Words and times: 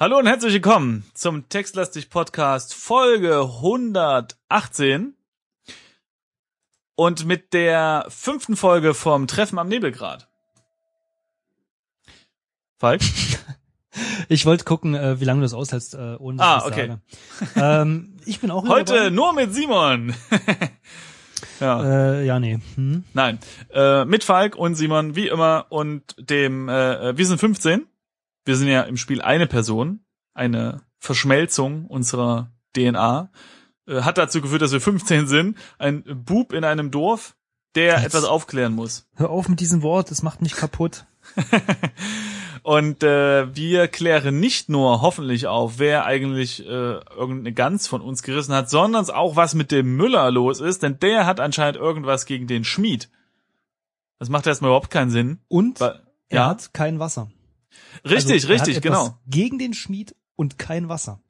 Hallo 0.00 0.18
und 0.18 0.26
herzlich 0.26 0.52
willkommen 0.54 1.04
zum 1.14 1.48
Textlastig 1.48 2.10
Podcast 2.10 2.74
Folge 2.74 3.40
118 3.40 5.14
und 6.96 7.24
mit 7.26 7.52
der 7.52 8.06
fünften 8.08 8.56
Folge 8.56 8.94
vom 8.94 9.26
Treffen 9.26 9.58
am 9.58 9.68
Nebelgrad. 9.68 10.28
Falk? 12.78 13.00
Ich 14.28 14.44
wollte 14.44 14.64
gucken, 14.64 14.96
äh, 14.96 15.20
wie 15.20 15.24
lange 15.24 15.38
du 15.38 15.44
das 15.44 15.54
aushältst, 15.54 15.94
äh, 15.94 16.16
ohne 16.18 16.38
dass 16.38 16.46
Ah, 16.46 16.58
ich 16.58 16.64
okay. 16.72 16.96
sage. 17.54 17.82
Ähm, 17.82 18.16
ich 18.24 18.40
bin 18.40 18.50
auch 18.50 18.64
Heute 18.68 18.94
dabei. 18.94 19.10
nur 19.10 19.32
mit 19.34 19.54
Simon. 19.54 20.12
ja. 21.60 21.84
Äh, 22.14 22.26
ja, 22.26 22.40
nee. 22.40 22.58
Hm? 22.74 23.04
Nein, 23.12 23.38
äh, 23.72 24.04
mit 24.04 24.24
Falk 24.24 24.56
und 24.56 24.74
Simon, 24.74 25.14
wie 25.14 25.28
immer, 25.28 25.66
und 25.68 26.02
dem, 26.18 26.68
äh, 26.68 27.16
wir 27.16 27.24
sind 27.24 27.38
15. 27.38 27.86
Wir 28.44 28.56
sind 28.56 28.68
ja 28.68 28.82
im 28.82 28.96
Spiel 28.96 29.22
eine 29.22 29.46
Person, 29.46 30.04
eine 30.34 30.82
Verschmelzung 30.98 31.86
unserer 31.86 32.52
DNA. 32.76 33.30
Äh, 33.86 34.02
hat 34.02 34.18
dazu 34.18 34.40
geführt, 34.40 34.62
dass 34.62 34.72
wir 34.72 34.80
15 34.80 35.26
sind. 35.26 35.58
Ein 35.78 36.02
Bub 36.24 36.52
in 36.52 36.64
einem 36.64 36.90
Dorf, 36.90 37.36
der 37.74 37.96
Jetzt. 37.96 38.06
etwas 38.06 38.24
aufklären 38.24 38.74
muss. 38.74 39.06
Hör 39.14 39.30
auf 39.30 39.48
mit 39.48 39.60
diesem 39.60 39.82
Wort, 39.82 40.10
das 40.10 40.22
macht 40.22 40.42
mich 40.42 40.56
kaputt. 40.56 41.06
Und 42.62 43.02
äh, 43.02 43.54
wir 43.54 43.88
klären 43.88 44.40
nicht 44.40 44.70
nur 44.70 45.02
hoffentlich 45.02 45.46
auf, 45.46 45.78
wer 45.78 46.06
eigentlich 46.06 46.64
äh, 46.64 46.68
irgendeine 46.68 47.52
Gans 47.52 47.86
von 47.86 48.00
uns 48.00 48.22
gerissen 48.22 48.54
hat, 48.54 48.70
sondern 48.70 49.08
auch, 49.10 49.36
was 49.36 49.54
mit 49.54 49.70
dem 49.70 49.96
Müller 49.96 50.30
los 50.30 50.60
ist, 50.60 50.82
denn 50.82 50.98
der 50.98 51.26
hat 51.26 51.40
anscheinend 51.40 51.76
irgendwas 51.76 52.24
gegen 52.24 52.46
den 52.46 52.64
Schmied. 52.64 53.10
Das 54.18 54.30
macht 54.30 54.46
erstmal 54.46 54.70
überhaupt 54.70 54.90
keinen 54.90 55.10
Sinn. 55.10 55.40
Und 55.48 55.78
Weil, 55.80 56.00
er 56.30 56.36
ja, 56.36 56.46
hat 56.46 56.72
kein 56.72 56.98
Wasser. 57.00 57.30
Richtig, 58.04 58.42
Also, 58.44 58.48
richtig, 58.48 58.80
genau. 58.80 59.18
Gegen 59.26 59.58
den 59.58 59.74
Schmied 59.74 60.14
und 60.36 60.58
kein 60.58 60.88
Wasser. 60.88 61.20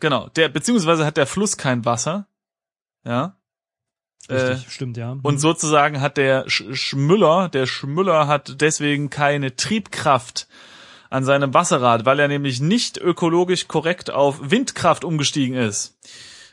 Genau. 0.00 0.28
Der, 0.30 0.48
beziehungsweise 0.48 1.06
hat 1.06 1.16
der 1.16 1.26
Fluss 1.26 1.56
kein 1.56 1.84
Wasser. 1.84 2.26
Ja. 3.04 3.36
Äh, 4.28 4.34
Richtig, 4.34 4.72
stimmt, 4.72 4.96
ja. 4.96 5.16
und 5.20 5.38
sozusagen 5.38 6.00
hat 6.00 6.16
der 6.16 6.48
Sch 6.48 6.62
Schmüller, 6.74 7.48
der 7.48 7.66
Schmüller 7.66 8.28
hat 8.28 8.60
deswegen 8.60 9.10
keine 9.10 9.56
Triebkraft 9.56 10.46
an 11.10 11.24
seinem 11.24 11.52
Wasserrad, 11.54 12.04
weil 12.04 12.20
er 12.20 12.28
nämlich 12.28 12.60
nicht 12.60 12.98
ökologisch 12.98 13.66
korrekt 13.66 14.10
auf 14.10 14.38
Windkraft 14.50 15.04
umgestiegen 15.04 15.56
ist. 15.56 15.98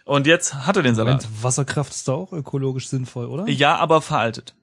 Und 0.03 0.25
jetzt 0.25 0.65
hat 0.65 0.77
er 0.77 0.83
den 0.83 0.95
Salat. 0.95 1.23
Moment, 1.23 1.43
Wasserkraft 1.43 1.93
ist 1.93 2.07
doch 2.07 2.17
auch 2.17 2.33
ökologisch 2.33 2.87
sinnvoll, 2.87 3.27
oder? 3.27 3.47
Ja, 3.47 3.75
aber 3.75 4.01
veraltet. 4.01 4.55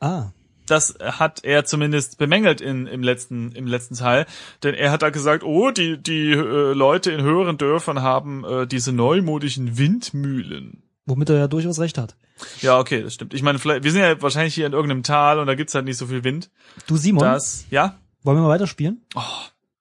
Ah, 0.00 0.30
Das 0.72 0.96
hat 1.02 1.44
er 1.44 1.66
zumindest 1.66 2.16
bemängelt 2.16 2.62
in, 2.62 2.86
im 2.86 3.02
letzten 3.02 3.52
im 3.52 3.66
letzten 3.66 3.94
Teil, 3.94 4.24
denn 4.62 4.74
er 4.74 4.90
hat 4.90 5.02
da 5.02 5.10
gesagt, 5.10 5.44
oh, 5.44 5.70
die 5.70 5.98
die 6.02 6.30
äh, 6.32 6.72
Leute 6.72 7.12
in 7.12 7.20
höheren 7.20 7.58
Dörfern 7.58 8.00
haben 8.00 8.42
äh, 8.44 8.66
diese 8.66 8.90
neumodischen 8.90 9.76
Windmühlen. 9.76 10.82
womit 11.04 11.28
er 11.28 11.36
ja 11.36 11.46
durchaus 11.48 11.78
recht 11.78 11.98
hat. 11.98 12.16
Ja, 12.62 12.78
okay, 12.78 13.02
das 13.02 13.12
stimmt. 13.12 13.34
Ich 13.34 13.42
meine, 13.42 13.58
vielleicht, 13.58 13.84
wir 13.84 13.92
sind 13.92 14.00
ja 14.00 14.20
wahrscheinlich 14.22 14.54
hier 14.54 14.66
in 14.66 14.72
irgendeinem 14.72 15.02
Tal 15.02 15.38
und 15.38 15.46
da 15.46 15.54
gibt's 15.54 15.74
halt 15.74 15.84
nicht 15.84 15.98
so 15.98 16.06
viel 16.06 16.24
Wind. 16.24 16.50
Du 16.86 16.96
Simon, 16.96 17.22
Das, 17.22 17.66
ja, 17.70 17.98
wollen 18.22 18.38
wir 18.38 18.42
mal 18.42 18.48
weiterspielen? 18.48 19.04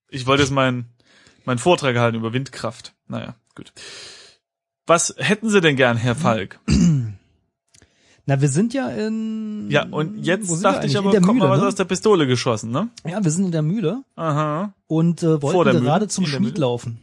ich 0.09 0.28
wollte 0.28 0.44
jetzt 0.44 0.52
meinen 0.52 0.89
meinen 1.45 1.58
Vortrag 1.59 1.95
halten 1.97 2.17
über 2.17 2.34
Windkraft. 2.34 2.94
Naja, 3.08 3.36
gut. 3.56 3.72
Was 4.88 5.16
hätten 5.17 5.50
Sie 5.50 5.62
denn 5.62 5.78
gern, 5.78 5.95
Herr 5.95 6.16
Falk? 6.16 6.59
Na, 8.25 8.39
wir 8.39 8.50
sind 8.50 8.73
ja 8.73 8.89
in... 8.89 9.69
Ja, 9.69 9.88
und 9.89 10.23
jetzt 10.23 10.64
dachte 10.64 10.86
ich 10.86 10.97
aber, 10.97 11.08
in 11.08 11.11
der 11.11 11.22
kommt 11.22 11.39
Mühle, 11.39 11.50
mal 11.50 11.55
was 11.55 11.61
ne? 11.61 11.67
aus 11.67 11.75
der 11.75 11.86
Pistole 11.86 12.28
geschossen, 12.28 12.72
ne? 12.72 12.89
Ja, 13.03 13.23
wir 13.23 13.31
sind 13.31 13.45
in 13.45 13.52
der 13.52 13.63
Mühle 13.63 14.03
Aha. 14.16 14.73
und 14.88 15.23
äh, 15.23 15.41
wollten 15.41 15.81
gerade 15.81 16.08
zum 16.08 16.25
In 16.25 16.30
Schmied 16.30 16.58
laufen. 16.58 17.00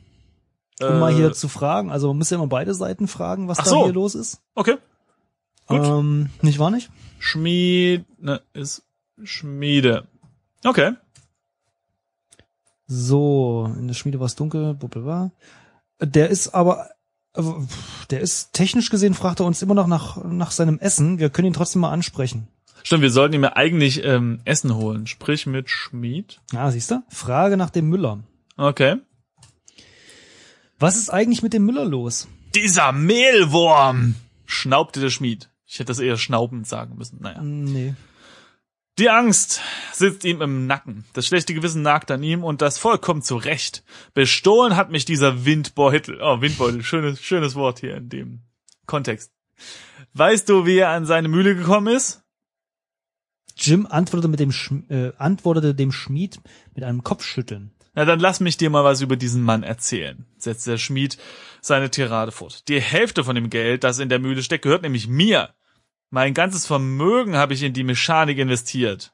Um 0.81 1.01
mal 1.01 1.13
Äh, 1.13 1.17
hier 1.17 1.33
zu 1.33 1.49
fragen, 1.49 1.91
also 1.91 2.09
man 2.09 2.19
muss 2.19 2.31
ja 2.31 2.37
immer 2.37 2.47
beide 2.47 2.73
Seiten 2.73 3.09
fragen, 3.09 3.49
was 3.49 3.59
Ach 3.59 3.65
da 3.65 3.71
so. 3.71 3.85
hier 3.85 3.93
los 3.93 4.15
ist. 4.15 4.41
Okay. 4.55 4.77
Gut. 5.67 5.85
Ähm, 5.85 6.31
nicht 6.41 6.61
wahr 6.61 6.71
nicht? 6.71 6.89
Schmied, 7.19 8.05
ne, 8.21 8.41
ist 8.53 8.85
Schmiede. 9.25 10.07
Okay. 10.65 10.93
So, 12.87 13.71
in 13.79 13.87
der 13.87 13.95
Schmiede 13.95 14.19
war 14.21 14.27
es 14.27 14.37
dunkel, 14.37 14.75
blablabla. 14.75 15.33
Der 16.01 16.31
ist 16.31 16.55
aber, 16.55 16.89
der 18.11 18.21
ist 18.21 18.53
technisch 18.53 18.91
gesehen, 18.91 19.15
fragt 19.15 19.41
er 19.41 19.47
uns 19.47 19.63
immer 19.63 19.75
noch 19.75 19.87
nach, 19.87 20.23
nach 20.25 20.51
seinem 20.51 20.79
Essen. 20.79 21.19
Wir 21.19 21.31
können 21.31 21.49
ihn 21.49 21.55
trotzdem 21.55 21.83
mal 21.83 21.91
ansprechen. 21.91 22.49
Stimmt, 22.83 23.03
wir 23.03 23.11
sollten 23.11 23.35
ihm 23.35 23.43
ja 23.43 23.57
eigentlich 23.57 24.05
ähm, 24.05 24.41
Essen 24.45 24.75
holen. 24.75 25.07
Sprich 25.07 25.47
mit 25.47 25.69
Schmied. 25.71 26.41
Ah, 26.55 26.71
siehst 26.71 26.91
du? 26.91 27.03
Frage 27.09 27.57
nach 27.57 27.71
dem 27.71 27.89
Müller. 27.89 28.21
Okay. 28.57 28.97
Was 30.79 30.97
ist 30.97 31.11
eigentlich 31.11 31.43
mit 31.43 31.53
dem 31.53 31.65
Müller 31.65 31.85
los? 31.85 32.29
Dieser 32.55 32.93
Mehlwurm! 32.93 34.15
Schnaubte 34.47 35.01
der 35.01 35.11
Schmied. 35.11 35.51
Ich 35.67 35.75
hätte 35.75 35.89
das 35.89 35.99
eher 35.99 36.17
schnaubend 36.17 36.67
sagen 36.67 36.97
müssen. 36.97 37.19
Naja. 37.21 37.43
Nee. 37.43 37.95
Die 38.99 39.11
Angst 39.11 39.61
sitzt 39.93 40.25
ihm 40.25 40.43
im 40.43 40.67
Nacken. 40.67 41.05
Das 41.13 41.25
schlechte 41.25 41.55
Gewissen 41.55 41.83
nagt 41.83 42.11
an 42.11 42.21
ihm 42.25 42.43
und 42.43 42.61
das 42.61 42.79
vollkommen 42.79 43.23
zurecht. 43.23 43.85
Bestohlen 44.13 44.75
hat 44.75 44.91
mich 44.91 45.05
dieser 45.05 45.45
Windbeutel. 45.45 46.21
Oh, 46.21 46.41
Windbeutel. 46.41 46.83
Schönes, 46.83 47.23
schönes 47.23 47.55
Wort 47.55 47.79
hier 47.79 47.97
in 47.97 48.09
dem 48.09 48.41
Kontext. 48.87 49.33
Weißt 50.15 50.49
du, 50.49 50.67
wie 50.67 50.79
er 50.79 50.89
an 50.89 51.07
seine 51.07 51.29
Mühle 51.29 51.55
gekommen 51.55 51.95
ist? 51.95 52.25
Jim 53.57 53.87
antwortete 53.87 54.29
mit 54.29 54.41
dem 54.41 54.51
Schm 54.51 54.85
äh, 54.89 55.13
antwortete 55.17 55.77
dem 55.77 55.93
Schmied 55.93 56.41
mit 56.75 56.83
einem 56.83 57.05
Kopfschütteln. 57.05 57.73
Na, 57.95 58.05
dann 58.05 58.21
lass 58.21 58.41
mich 58.41 58.57
dir 58.57 58.71
mal 58.71 58.85
was 58.85 59.01
über 59.01 59.17
diesen 59.17 59.43
Mann 59.43 59.63
erzählen, 59.63 60.27
setzte 60.39 60.73
der 60.73 60.79
Schmied 60.79 61.19
seine 61.61 61.91
Tirade 61.91 62.33
fort. 62.33 62.69
Die 62.69 62.81
Hälfte 62.81 63.25
von 63.25 63.35
dem 63.35 63.51
Geld, 63.51 63.85
das 63.85 63.99
in 63.99 64.09
der 64.09 64.19
Mühle 64.19 64.43
steckt, 64.43 64.63
gehört 64.63 64.83
nämlich 64.83 65.09
mir. 65.09 65.55
Mein 66.11 66.35
ganzes 66.35 66.67
Vermögen 66.67 67.37
habe 67.37 67.55
ich 67.55 67.63
in 67.63 67.75
die 67.75 67.85
Mechanik 67.85 68.39
investiert. 68.39 69.13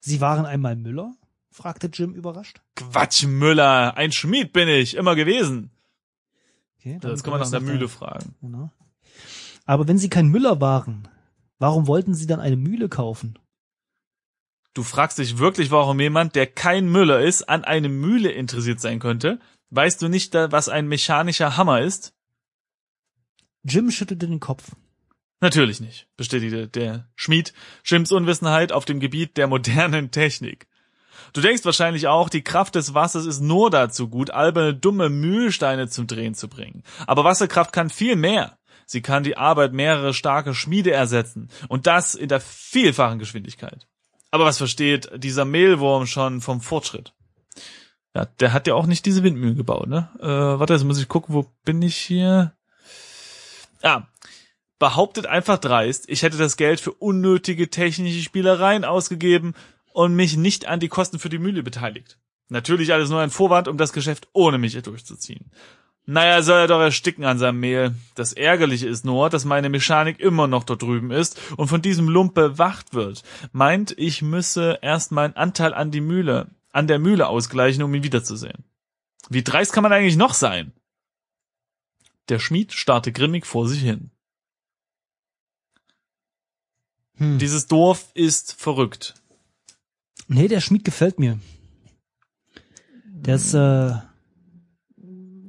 Sie 0.00 0.20
waren 0.20 0.46
einmal 0.46 0.76
Müller? 0.76 1.14
fragte 1.50 1.88
Jim 1.88 2.14
überrascht. 2.14 2.60
Quatsch, 2.76 3.24
Müller, 3.24 3.96
ein 3.96 4.12
Schmied 4.12 4.52
bin 4.52 4.68
ich, 4.68 4.94
immer 4.94 5.16
gewesen. 5.16 5.70
Okay, 6.78 6.98
Das 7.00 7.24
kann 7.24 7.32
man 7.32 7.40
nach 7.40 7.50
der 7.50 7.60
Mühle 7.60 7.88
fragen. 7.88 8.36
Genau. 8.40 8.70
Aber 9.64 9.88
wenn 9.88 9.98
Sie 9.98 10.08
kein 10.08 10.28
Müller 10.28 10.60
waren, 10.60 11.08
warum 11.58 11.88
wollten 11.88 12.14
Sie 12.14 12.26
dann 12.26 12.38
eine 12.38 12.56
Mühle 12.56 12.88
kaufen? 12.88 13.38
Du 14.74 14.84
fragst 14.84 15.18
dich 15.18 15.38
wirklich, 15.38 15.72
warum 15.72 15.98
jemand, 15.98 16.36
der 16.36 16.46
kein 16.46 16.88
Müller 16.88 17.20
ist, 17.20 17.48
an 17.48 17.64
eine 17.64 17.88
Mühle 17.88 18.30
interessiert 18.30 18.80
sein 18.80 19.00
könnte? 19.00 19.40
Weißt 19.70 20.00
du 20.00 20.08
nicht, 20.08 20.34
was 20.34 20.68
ein 20.68 20.86
mechanischer 20.86 21.56
Hammer 21.56 21.80
ist? 21.80 22.14
Jim 23.64 23.90
schüttelte 23.90 24.28
den 24.28 24.38
Kopf. 24.38 24.70
Natürlich 25.40 25.80
nicht, 25.80 26.08
bestätigte 26.16 26.66
der 26.66 27.08
Schmied 27.14 27.52
Jims 27.84 28.10
Unwissenheit 28.10 28.72
auf 28.72 28.84
dem 28.84 28.98
Gebiet 28.98 29.36
der 29.36 29.46
modernen 29.46 30.10
Technik. 30.10 30.66
Du 31.32 31.40
denkst 31.40 31.64
wahrscheinlich 31.64 32.08
auch, 32.08 32.28
die 32.28 32.42
Kraft 32.42 32.74
des 32.74 32.94
Wassers 32.94 33.26
ist 33.26 33.40
nur 33.40 33.70
dazu 33.70 34.08
gut, 34.08 34.30
alberne, 34.30 34.74
dumme 34.74 35.08
Mühlsteine 35.10 35.88
zum 35.88 36.06
Drehen 36.06 36.34
zu 36.34 36.48
bringen. 36.48 36.82
Aber 37.06 37.24
Wasserkraft 37.24 37.72
kann 37.72 37.90
viel 37.90 38.16
mehr. 38.16 38.58
Sie 38.86 39.02
kann 39.02 39.22
die 39.22 39.36
Arbeit 39.36 39.74
mehrerer 39.74 40.14
starke 40.14 40.54
Schmiede 40.54 40.92
ersetzen. 40.92 41.50
Und 41.68 41.86
das 41.86 42.14
in 42.14 42.28
der 42.28 42.40
vielfachen 42.40 43.18
Geschwindigkeit. 43.18 43.86
Aber 44.30 44.44
was 44.44 44.58
versteht 44.58 45.10
dieser 45.14 45.44
Mehlwurm 45.44 46.06
schon 46.06 46.40
vom 46.40 46.60
Fortschritt? 46.60 47.12
Ja, 48.14 48.24
der 48.40 48.52
hat 48.52 48.66
ja 48.66 48.74
auch 48.74 48.86
nicht 48.86 49.04
diese 49.04 49.22
Windmühlen 49.22 49.56
gebaut, 49.56 49.88
ne? 49.88 50.08
Äh, 50.20 50.58
warte, 50.58 50.72
jetzt 50.72 50.84
muss 50.84 51.00
ich 51.00 51.08
gucken, 51.08 51.34
wo 51.34 51.46
bin 51.64 51.82
ich 51.82 51.96
hier? 51.96 52.54
Ah, 53.82 54.04
behauptet 54.78 55.26
einfach 55.26 55.58
dreist, 55.58 56.08
ich 56.08 56.22
hätte 56.22 56.36
das 56.36 56.56
Geld 56.56 56.80
für 56.80 56.92
unnötige 56.92 57.70
technische 57.70 58.22
Spielereien 58.22 58.84
ausgegeben 58.84 59.54
und 59.92 60.14
mich 60.14 60.36
nicht 60.36 60.66
an 60.66 60.80
die 60.80 60.88
Kosten 60.88 61.18
für 61.18 61.28
die 61.28 61.38
Mühle 61.38 61.62
beteiligt. 61.62 62.18
Natürlich 62.48 62.92
alles 62.92 63.10
nur 63.10 63.20
ein 63.20 63.30
Vorwand, 63.30 63.68
um 63.68 63.76
das 63.76 63.92
Geschäft 63.92 64.28
ohne 64.32 64.58
mich 64.58 64.80
durchzuziehen. 64.80 65.50
Naja, 66.10 66.40
soll 66.40 66.60
er 66.60 66.66
doch 66.68 66.80
ersticken 66.80 67.24
an 67.24 67.38
seinem 67.38 67.60
Mehl. 67.60 67.94
Das 68.14 68.32
Ärgerliche 68.32 68.88
ist 68.88 69.04
nur, 69.04 69.28
dass 69.28 69.44
meine 69.44 69.68
Mechanik 69.68 70.18
immer 70.20 70.46
noch 70.46 70.64
dort 70.64 70.80
drüben 70.80 71.10
ist 71.10 71.38
und 71.58 71.68
von 71.68 71.82
diesem 71.82 72.08
Lump 72.08 72.32
bewacht 72.32 72.94
wird. 72.94 73.22
Meint, 73.52 73.94
ich 73.98 74.22
müsse 74.22 74.78
erst 74.80 75.12
meinen 75.12 75.36
Anteil 75.36 75.74
an 75.74 75.90
die 75.90 76.00
Mühle, 76.00 76.46
an 76.72 76.86
der 76.86 76.98
Mühle 76.98 77.28
ausgleichen, 77.28 77.82
um 77.82 77.92
ihn 77.92 78.04
wiederzusehen. 78.04 78.64
Wie 79.28 79.42
dreist 79.42 79.74
kann 79.74 79.82
man 79.82 79.92
eigentlich 79.92 80.16
noch 80.16 80.32
sein? 80.32 80.72
Der 82.30 82.38
Schmied 82.38 82.72
starrte 82.72 83.12
grimmig 83.12 83.44
vor 83.44 83.68
sich 83.68 83.80
hin. 83.80 84.10
Hm. 87.18 87.38
Dieses 87.38 87.66
Dorf 87.66 88.06
ist 88.14 88.54
verrückt. 88.54 89.14
Nee, 90.28 90.48
der 90.48 90.60
Schmied 90.60 90.84
gefällt 90.84 91.18
mir. 91.18 91.38
Der 93.04 93.36
ist 93.36 93.54
äh, 93.54 93.92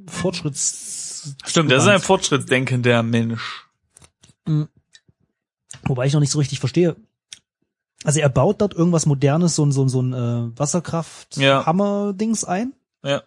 Fortschritts. 0.07 1.36
Stimmt, 1.45 1.69
der 1.71 1.77
ist 1.80 1.88
ein 1.88 2.00
fortschrittsdenkender 2.00 3.04
Mensch. 3.04 3.66
Wobei 5.83 6.06
ich 6.06 6.13
noch 6.13 6.19
nicht 6.19 6.31
so 6.31 6.39
richtig 6.39 6.60
verstehe. 6.60 6.95
Also 8.04 8.19
er 8.21 8.30
baut 8.30 8.62
dort 8.62 8.74
irgendwas 8.74 9.06
Modernes, 9.06 9.56
so 9.56 9.66
ein 9.66 9.71
so 9.71 9.83
ein, 9.83 9.89
so 9.89 10.01
ein 10.01 10.13
äh, 10.13 10.18
Ja. 10.18 10.51
Wasserkraft-Hammer-Dings 10.57 12.45
ein. 12.45 12.74
Ja. 13.04 13.24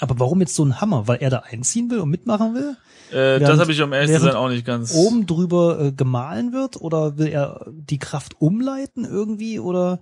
Aber 0.00 0.18
warum 0.18 0.40
jetzt 0.40 0.54
so 0.54 0.64
ein 0.64 0.80
Hammer? 0.80 1.08
Weil 1.08 1.18
er 1.18 1.30
da 1.30 1.40
einziehen 1.40 1.90
will 1.90 2.00
und 2.00 2.10
mitmachen 2.10 2.54
will? 2.54 2.76
Äh, 3.10 3.40
das 3.40 3.58
habe 3.58 3.72
ich 3.72 3.82
um 3.82 3.92
ehrlich 3.92 4.16
zu 4.16 4.22
sein 4.22 4.34
auch 4.34 4.48
nicht 4.48 4.64
ganz. 4.64 4.94
Oben 4.94 5.26
drüber 5.26 5.80
äh, 5.80 5.92
gemahlen 5.92 6.52
wird? 6.52 6.76
Oder 6.80 7.18
will 7.18 7.28
er 7.28 7.66
die 7.70 7.98
Kraft 7.98 8.40
umleiten 8.40 9.04
irgendwie? 9.04 9.58
Oder 9.58 10.00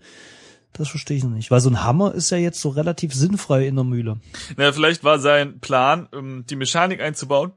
das 0.73 0.89
verstehe 0.89 1.17
ich 1.17 1.25
noch 1.25 1.31
nicht. 1.31 1.51
Weil 1.51 1.61
so 1.61 1.71
ein 1.71 1.83
Hammer 1.83 2.15
ist 2.15 2.31
ja 2.31 2.39
jetzt 2.39 2.61
so 2.61 2.69
relativ 2.69 3.15
sinnfrei 3.15 3.67
in 3.67 3.75
der 3.75 3.85
Mühle. 3.85 4.21
Na, 4.57 4.73
vielleicht 4.73 5.03
war 5.03 5.19
sein 5.19 5.61
Plan, 5.61 6.09
ähm, 6.13 6.45
die 6.49 6.57
Mechanik 6.57 7.01
einzubauen 7.01 7.53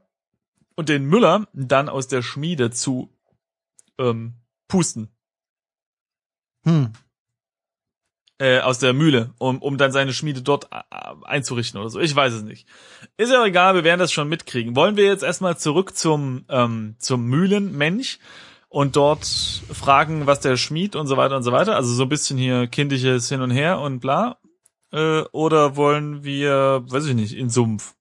und 0.74 0.88
den 0.88 1.04
Müller 1.04 1.46
dann 1.52 1.88
aus 1.88 2.08
der 2.08 2.22
Schmiede 2.22 2.70
zu 2.70 3.10
ähm, 3.98 4.34
pusten. 4.68 5.08
Hm. 6.64 6.92
Äh, 8.38 8.58
aus 8.58 8.80
der 8.80 8.94
Mühle, 8.94 9.32
um, 9.38 9.62
um 9.62 9.78
dann 9.78 9.92
seine 9.92 10.12
Schmiede 10.12 10.42
dort 10.42 10.68
äh, 10.72 10.80
einzurichten 11.22 11.80
oder 11.80 11.88
so. 11.88 12.00
Ich 12.00 12.16
weiß 12.16 12.32
es 12.32 12.42
nicht. 12.42 12.66
Ist 13.16 13.30
ja 13.30 13.44
egal, 13.44 13.76
wir 13.76 13.84
werden 13.84 14.00
das 14.00 14.10
schon 14.10 14.28
mitkriegen. 14.28 14.74
Wollen 14.74 14.96
wir 14.96 15.04
jetzt 15.04 15.22
erstmal 15.22 15.56
zurück 15.56 15.96
zum, 15.96 16.44
ähm, 16.48 16.96
zum 16.98 17.26
Mühlenmensch 17.26 18.18
und 18.68 18.96
dort 18.96 19.24
fragen, 19.24 20.26
was 20.26 20.40
der 20.40 20.56
Schmied 20.56 20.96
und 20.96 21.06
so 21.06 21.16
weiter 21.16 21.36
und 21.36 21.44
so 21.44 21.52
weiter. 21.52 21.76
Also 21.76 21.94
so 21.94 22.02
ein 22.02 22.08
bisschen 22.08 22.36
hier 22.36 22.66
kindliches 22.66 23.28
Hin 23.28 23.40
und 23.40 23.52
Her 23.52 23.78
und 23.78 24.00
bla. 24.00 24.38
Äh, 24.90 25.22
oder 25.30 25.76
wollen 25.76 26.24
wir, 26.24 26.82
weiß 26.86 27.06
ich 27.06 27.14
nicht, 27.14 27.36
in 27.36 27.50
Sumpf? 27.50 27.94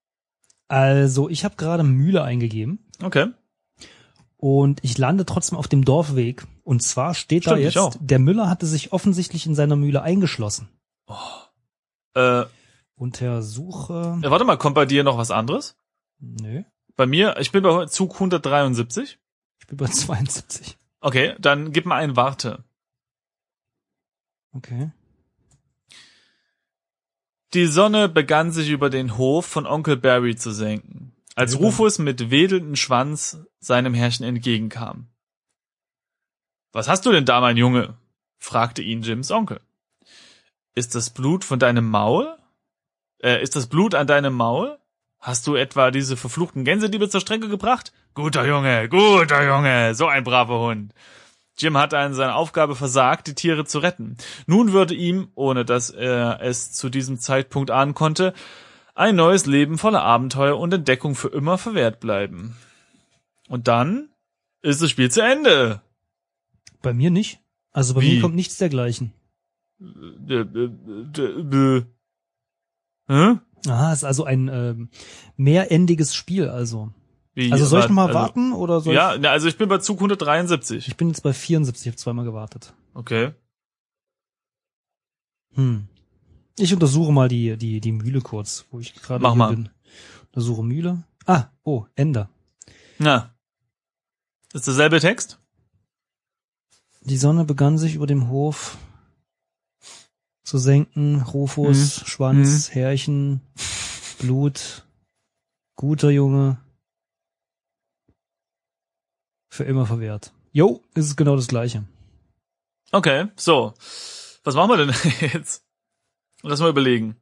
Also, 0.67 1.29
ich 1.29 1.45
habe 1.45 1.57
gerade 1.57 1.83
Mühle 1.83 2.23
eingegeben. 2.23 2.87
Okay. 3.03 3.27
Und 4.37 4.83
ich 4.83 4.97
lande 4.97 5.27
trotzdem 5.27 5.59
auf 5.59 5.67
dem 5.67 5.85
Dorfweg. 5.85 6.47
Und 6.63 6.81
zwar 6.81 7.13
steht 7.13 7.45
da 7.45 7.51
Stimmt, 7.51 7.67
ich 7.67 7.75
jetzt, 7.75 7.97
der 7.99 8.19
Müller 8.19 8.49
hatte 8.49 8.65
sich 8.65 8.93
offensichtlich 8.93 9.45
in 9.45 9.55
seiner 9.55 9.75
Mühle 9.75 10.01
eingeschlossen. 10.01 10.69
Äh, 12.15 12.45
Untersuche. 12.95 14.19
ja, 14.21 14.31
warte 14.31 14.45
mal, 14.45 14.57
kommt 14.57 14.75
bei 14.75 14.85
dir 14.85 15.03
noch 15.03 15.17
was 15.17 15.31
anderes? 15.31 15.75
Nö. 16.19 16.63
Bei 16.95 17.05
mir, 17.05 17.35
ich 17.39 17.51
bin 17.51 17.63
bei 17.63 17.85
Zug 17.87 18.13
173. 18.13 19.19
Ich 19.59 19.67
bin 19.67 19.77
bei 19.77 19.87
72. 19.91 20.77
Okay, 21.01 21.35
dann 21.39 21.73
gib 21.73 21.85
mal 21.85 21.97
ein 21.97 22.15
Warte. 22.15 22.63
Okay. 24.53 24.91
Die 27.53 27.67
Sonne 27.67 28.07
begann 28.09 28.51
sich 28.51 28.69
über 28.69 28.89
den 28.89 29.17
Hof 29.17 29.45
von 29.45 29.65
Onkel 29.65 29.97
Barry 29.97 30.35
zu 30.35 30.51
senken, 30.51 31.13
als. 31.35 31.59
Rufus 31.59 31.99
mit 31.99 32.31
wedelndem 32.31 32.75
Schwanz 32.75 33.39
seinem 33.59 33.93
Herrchen 33.93 34.25
entgegenkam. 34.25 35.07
Was 36.73 36.89
hast 36.89 37.05
du 37.05 37.11
denn 37.11 37.25
da, 37.25 37.39
mein 37.39 37.55
Junge? 37.55 37.93
fragte 38.39 38.81
ihn 38.81 39.03
Jims 39.03 39.31
Onkel. 39.31 39.61
Ist 40.75 40.95
das 40.95 41.11
Blut 41.11 41.45
von 41.45 41.59
deinem 41.59 41.87
Maul? 41.89 42.35
Äh, 43.19 43.41
ist 43.41 43.55
das 43.55 43.67
Blut 43.67 43.93
an 43.93 44.07
deinem 44.07 44.33
Maul? 44.33 44.79
Hast 45.19 45.45
du 45.47 45.55
etwa 45.55 45.91
diese 45.91 46.17
verfluchten 46.17 46.65
Gänsediebe 46.65 47.07
zur 47.07 47.21
Strecke 47.21 47.47
gebracht? 47.47 47.93
Guter 48.15 48.45
Junge, 48.45 48.89
guter 48.89 49.45
Junge, 49.45 49.93
so 49.93 50.07
ein 50.07 50.23
braver 50.23 50.59
Hund. 50.59 50.93
Jim 51.55 51.77
hatte 51.77 51.99
an 51.99 52.15
seiner 52.15 52.35
Aufgabe 52.35 52.75
versagt, 52.75 53.27
die 53.27 53.35
Tiere 53.35 53.65
zu 53.65 53.77
retten. 53.77 54.17
Nun 54.47 54.73
würde 54.73 54.95
ihm, 54.95 55.29
ohne 55.35 55.65
dass 55.65 55.91
er 55.91 56.39
es 56.41 56.73
zu 56.73 56.89
diesem 56.89 57.19
Zeitpunkt 57.19 57.69
ahnen 57.69 57.93
konnte, 57.93 58.33
ein 58.95 59.15
neues 59.15 59.45
Leben 59.45 59.77
voller 59.77 60.01
Abenteuer 60.01 60.57
und 60.57 60.73
Entdeckung 60.73 61.13
für 61.13 61.29
immer 61.29 61.59
verwehrt 61.59 61.99
bleiben. 61.99 62.57
Und 63.47 63.67
dann 63.67 64.09
ist 64.63 64.81
das 64.81 64.89
Spiel 64.89 65.11
zu 65.11 65.21
Ende. 65.21 65.81
Bei 66.83 66.93
mir 66.93 67.09
nicht. 67.09 67.39
Also 67.71 67.95
bei 67.95 68.01
Wie? 68.01 68.15
mir 68.15 68.21
kommt 68.21 68.35
nichts 68.35 68.57
dergleichen. 68.57 69.13
Äh, 69.81 70.35
äh, 70.35 70.69
äh, 71.17 71.77
äh. 71.77 71.85
Hä? 73.07 73.39
Aha, 73.67 73.93
ist 73.93 74.03
also 74.03 74.25
ein 74.25 74.49
ähm, 74.49 74.89
mehrendiges 75.35 76.13
Spiel 76.13 76.49
also. 76.49 76.93
Wie, 77.33 77.51
Also 77.51 77.65
soll 77.65 77.79
ich 77.79 77.87
noch 77.87 77.95
mal 77.95 78.07
also, 78.07 78.19
warten 78.19 78.53
oder 78.53 78.81
soll 78.81 78.93
Ja, 78.93 79.15
ich? 79.15 79.27
also 79.27 79.47
ich 79.47 79.57
bin 79.57 79.67
bei 79.69 79.79
Zug 79.79 79.97
173. 79.97 80.87
Ich 80.87 80.97
bin 80.97 81.07
jetzt 81.07 81.21
bei 81.23 81.33
74, 81.33 81.85
ich 81.85 81.87
habe 81.93 81.97
zweimal 81.97 82.25
gewartet. 82.25 82.73
Okay. 82.93 83.31
Hm. 85.55 85.87
Ich 86.59 86.73
untersuche 86.73 87.11
mal 87.11 87.29
die 87.29 87.57
die 87.57 87.79
die 87.79 87.91
Mühle 87.91 88.21
kurz, 88.21 88.65
wo 88.71 88.79
ich 88.79 88.93
gerade 88.93 89.23
Mach 89.23 89.31
hier 89.31 89.37
mal. 89.37 89.49
bin. 89.55 89.69
Untersuche 90.27 90.63
Mühle. 90.63 91.03
Ah, 91.25 91.45
oh, 91.63 91.85
Ende. 91.95 92.29
Na. 92.99 93.33
Ist 94.53 94.67
derselbe 94.67 94.99
Text? 94.99 95.39
Die 97.05 97.17
Sonne 97.17 97.43
begann 97.45 97.77
sich 97.77 97.95
über 97.95 98.07
dem 98.07 98.29
Hof 98.29 98.77
zu 100.43 100.57
senken. 100.57 101.21
Rufus, 101.21 102.01
Mhm. 102.01 102.05
Schwanz, 102.05 102.73
Härchen, 102.73 103.41
Blut, 104.19 104.85
guter 105.75 106.09
Junge. 106.11 106.57
Für 109.49 109.65
immer 109.65 109.85
verwehrt. 109.85 110.33
Jo, 110.51 110.81
ist 110.95 111.05
es 111.07 111.15
genau 111.15 111.35
das 111.35 111.47
gleiche. 111.47 111.83
Okay, 112.91 113.27
so. 113.35 113.73
Was 114.43 114.55
machen 114.55 114.69
wir 114.71 114.77
denn 114.85 114.95
jetzt? 115.33 115.63
Lass 116.41 116.59
mal 116.59 116.69
überlegen. 116.69 117.15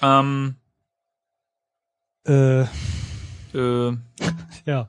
Ähm, 0.00 0.56
Äh, 2.26 2.62
äh, 3.54 3.96
ja. 4.64 4.88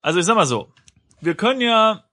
Also 0.00 0.18
ich 0.18 0.26
sag 0.26 0.36
mal 0.36 0.46
so, 0.46 0.72
wir 1.20 1.34
können 1.34 1.60
ja 1.60 2.04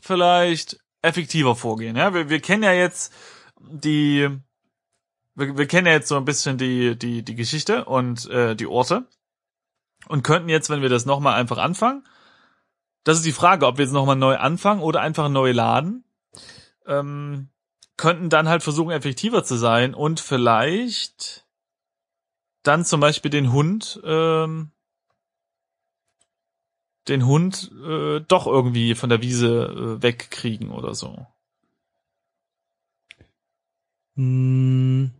vielleicht 0.00 0.78
effektiver 1.02 1.56
vorgehen. 1.56 1.96
Ja, 1.96 2.14
wir, 2.14 2.28
wir 2.28 2.40
kennen 2.40 2.62
ja 2.62 2.72
jetzt 2.72 3.12
die, 3.60 4.28
wir, 5.34 5.56
wir 5.56 5.66
kennen 5.66 5.86
ja 5.86 5.92
jetzt 5.92 6.08
so 6.08 6.16
ein 6.16 6.24
bisschen 6.24 6.58
die 6.58 6.98
die 6.98 7.22
die 7.22 7.34
Geschichte 7.34 7.84
und 7.84 8.28
äh, 8.30 8.54
die 8.54 8.66
Orte 8.66 9.06
und 10.08 10.22
könnten 10.22 10.48
jetzt, 10.48 10.70
wenn 10.70 10.82
wir 10.82 10.88
das 10.88 11.06
nochmal 11.06 11.34
einfach 11.34 11.58
anfangen, 11.58 12.04
das 13.04 13.18
ist 13.18 13.26
die 13.26 13.32
Frage, 13.32 13.66
ob 13.66 13.78
wir 13.78 13.84
jetzt 13.84 13.92
nochmal 13.92 14.16
neu 14.16 14.36
anfangen 14.36 14.82
oder 14.82 15.00
einfach 15.00 15.28
neu 15.28 15.52
laden, 15.52 16.04
ähm, 16.86 17.48
könnten 17.96 18.30
dann 18.30 18.48
halt 18.48 18.62
versuchen 18.62 18.90
effektiver 18.90 19.44
zu 19.44 19.56
sein 19.56 19.94
und 19.94 20.20
vielleicht 20.20 21.46
dann 22.62 22.84
zum 22.84 23.00
Beispiel 23.00 23.30
den 23.30 23.52
Hund 23.52 24.00
ähm, 24.04 24.72
den 27.08 27.26
Hund 27.26 27.70
äh, 27.86 28.20
doch 28.20 28.46
irgendwie 28.46 28.94
von 28.94 29.08
der 29.10 29.22
Wiese 29.22 29.96
äh, 29.98 30.02
wegkriegen 30.02 30.70
oder 30.70 30.94
so. 30.94 31.26
Hm. 34.16 35.10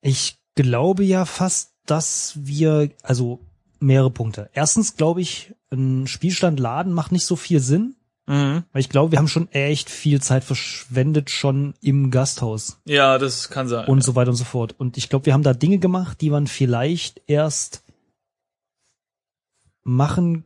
Ich 0.00 0.38
glaube 0.54 1.04
ja 1.04 1.24
fast, 1.24 1.74
dass 1.86 2.32
wir, 2.36 2.90
also 3.02 3.40
mehrere 3.80 4.10
Punkte. 4.10 4.50
Erstens 4.52 4.96
glaube 4.96 5.20
ich, 5.20 5.54
ein 5.70 6.06
Spielstand 6.06 6.60
laden 6.60 6.92
macht 6.92 7.12
nicht 7.12 7.26
so 7.26 7.36
viel 7.36 7.60
Sinn, 7.60 7.96
Mhm. 8.28 8.62
weil 8.72 8.80
ich 8.80 8.88
glaube, 8.88 9.10
wir 9.10 9.18
haben 9.18 9.26
schon 9.26 9.50
echt 9.50 9.90
viel 9.90 10.20
Zeit 10.22 10.44
verschwendet 10.44 11.28
schon 11.28 11.74
im 11.80 12.12
Gasthaus 12.12 12.78
Ja, 12.84 13.18
das 13.18 13.48
kann 13.50 13.66
sein. 13.66 13.88
und 13.88 14.04
so 14.04 14.14
weiter 14.14 14.30
und 14.30 14.36
so 14.36 14.44
fort. 14.44 14.76
Und 14.78 14.96
ich 14.96 15.08
glaube, 15.08 15.26
wir 15.26 15.32
haben 15.32 15.42
da 15.42 15.54
Dinge 15.54 15.78
gemacht, 15.78 16.20
die 16.20 16.30
man 16.30 16.46
vielleicht 16.46 17.20
erst 17.26 17.82
machen 19.84 20.44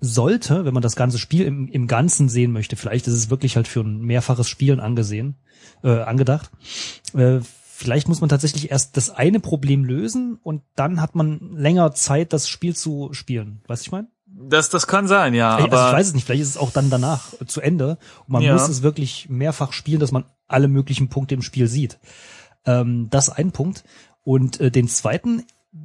sollte, 0.00 0.64
wenn 0.64 0.74
man 0.74 0.82
das 0.82 0.96
ganze 0.96 1.18
Spiel 1.18 1.46
im, 1.46 1.68
im 1.68 1.86
Ganzen 1.86 2.28
sehen 2.28 2.52
möchte. 2.52 2.76
Vielleicht 2.76 3.06
ist 3.06 3.14
es 3.14 3.30
wirklich 3.30 3.56
halt 3.56 3.66
für 3.66 3.80
ein 3.80 4.00
mehrfaches 4.02 4.48
Spielen 4.48 4.78
angesehen, 4.80 5.36
äh, 5.82 6.00
angedacht. 6.00 6.50
Äh, 7.14 7.38
vielleicht 7.40 8.06
muss 8.08 8.20
man 8.20 8.28
tatsächlich 8.28 8.70
erst 8.70 8.96
das 8.96 9.10
eine 9.10 9.40
Problem 9.40 9.84
lösen 9.84 10.38
und 10.42 10.62
dann 10.74 11.00
hat 11.00 11.14
man 11.14 11.52
länger 11.56 11.92
Zeit, 11.92 12.32
das 12.32 12.48
Spiel 12.48 12.76
zu 12.76 13.10
spielen. 13.12 13.62
Weißt 13.66 13.82
du, 13.84 13.88
ich 13.88 13.92
meine? 13.92 14.08
das, 14.38 14.68
das 14.68 14.86
kann 14.86 15.08
sein, 15.08 15.32
ja. 15.34 15.54
Also 15.54 15.66
aber 15.66 15.88
ich 15.88 15.94
weiß 15.94 16.08
es 16.08 16.14
nicht, 16.14 16.24
vielleicht 16.26 16.42
ist 16.42 16.50
es 16.50 16.56
auch 16.58 16.70
dann 16.70 16.90
danach 16.90 17.32
zu 17.46 17.60
Ende 17.62 17.96
und 18.26 18.28
man 18.28 18.42
Ja. 18.42 18.52
muss 18.52 18.68
es 18.68 18.82
wirklich 18.82 19.28
mehrfach 19.30 19.72
spielen, 19.72 20.00
dass 20.00 20.12
man 20.12 20.24
alle 20.46 20.68
möglichen 20.68 21.08
Punkte 21.08 21.34
im 21.34 21.42
Spiel 21.42 21.68
sieht. 21.68 21.98
Ähm, 22.66 23.08
das 23.10 23.30
ein 23.30 23.52
Punkt. 23.52 23.84
Und 24.24 24.60
äh, 24.60 24.70
den 24.70 24.88
zweiten, 24.88 25.44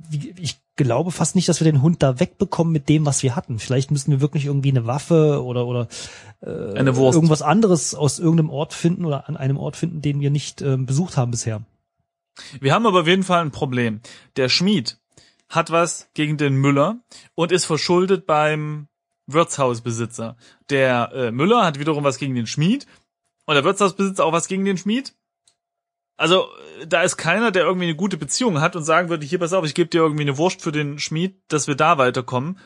wie, 0.09 0.33
ich 0.39 0.57
glaube 0.75 1.11
fast 1.11 1.35
nicht, 1.35 1.47
dass 1.49 1.59
wir 1.59 1.71
den 1.71 1.81
Hund 1.81 2.01
da 2.01 2.19
wegbekommen 2.19 2.73
mit 2.73 2.89
dem, 2.89 3.05
was 3.05 3.23
wir 3.23 3.35
hatten. 3.35 3.59
Vielleicht 3.59 3.91
müssen 3.91 4.11
wir 4.11 4.21
wirklich 4.21 4.45
irgendwie 4.45 4.69
eine 4.71 4.85
Waffe 4.85 5.43
oder 5.43 5.67
oder 5.67 5.87
äh, 6.41 6.77
Eine 6.77 6.95
Wurst. 6.95 7.15
irgendwas 7.15 7.41
anderes 7.41 7.93
aus 7.95 8.19
irgendeinem 8.19 8.49
Ort 8.49 8.73
finden 8.73 9.05
oder 9.05 9.29
an 9.29 9.37
einem 9.37 9.57
Ort 9.57 9.75
finden, 9.75 10.01
den 10.01 10.19
wir 10.19 10.31
nicht 10.31 10.61
ähm, 10.61 10.85
besucht 10.85 11.17
haben 11.17 11.31
bisher. 11.31 11.61
Wir 12.59 12.73
haben 12.73 12.85
aber 12.85 13.01
auf 13.01 13.07
jeden 13.07 13.23
Fall 13.23 13.41
ein 13.41 13.51
Problem. 13.51 14.01
Der 14.37 14.49
Schmied 14.49 14.97
hat 15.49 15.69
was 15.69 16.09
gegen 16.13 16.37
den 16.37 16.55
Müller 16.55 16.99
und 17.35 17.51
ist 17.51 17.65
verschuldet 17.65 18.25
beim 18.25 18.87
Wirtshausbesitzer. 19.27 20.37
Der 20.69 21.11
äh, 21.13 21.31
Müller 21.31 21.65
hat 21.65 21.79
wiederum 21.79 22.03
was 22.03 22.17
gegen 22.17 22.35
den 22.35 22.47
Schmied 22.47 22.87
und 23.45 23.55
der 23.55 23.63
Wirtshausbesitzer 23.63 24.25
auch 24.25 24.33
was 24.33 24.47
gegen 24.47 24.65
den 24.65 24.77
Schmied. 24.77 25.13
Also 26.21 26.47
da 26.87 27.01
ist 27.01 27.17
keiner, 27.17 27.51
der 27.51 27.63
irgendwie 27.63 27.85
eine 27.85 27.95
gute 27.95 28.15
Beziehung 28.15 28.61
hat 28.61 28.75
und 28.75 28.83
sagen 28.83 29.09
würde, 29.09 29.25
hier 29.25 29.39
pass 29.39 29.53
auf, 29.53 29.65
ich 29.65 29.73
gebe 29.73 29.89
dir 29.89 30.01
irgendwie 30.01 30.21
eine 30.21 30.37
Wurst 30.37 30.61
für 30.61 30.71
den 30.71 30.99
Schmied, 30.99 31.35
dass 31.47 31.67
wir 31.67 31.75
da 31.75 31.97
weiterkommen. 31.97 32.59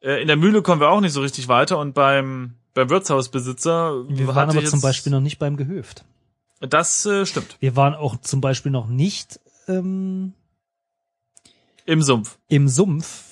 Äh, 0.00 0.20
in 0.20 0.28
der 0.28 0.36
Mühle 0.36 0.60
kommen 0.60 0.82
wir 0.82 0.90
auch 0.90 1.00
nicht 1.00 1.14
so 1.14 1.22
richtig 1.22 1.48
weiter 1.48 1.78
und 1.78 1.94
beim 1.94 2.56
beim 2.74 2.90
Wirtshausbesitzer 2.90 4.06
Wir 4.08 4.28
waren 4.28 4.50
aber 4.50 4.64
zum 4.64 4.80
Beispiel 4.80 5.10
noch 5.10 5.20
nicht 5.20 5.38
beim 5.38 5.56
Gehöft. 5.56 6.04
Das 6.60 7.06
äh, 7.06 7.24
stimmt. 7.24 7.56
Wir 7.58 7.74
waren 7.74 7.94
auch 7.94 8.20
zum 8.20 8.40
Beispiel 8.40 8.70
noch 8.70 8.86
nicht 8.86 9.40
ähm, 9.66 10.34
Im 11.86 12.02
Sumpf. 12.02 12.38
im 12.48 12.68
Sumpf, 12.68 13.24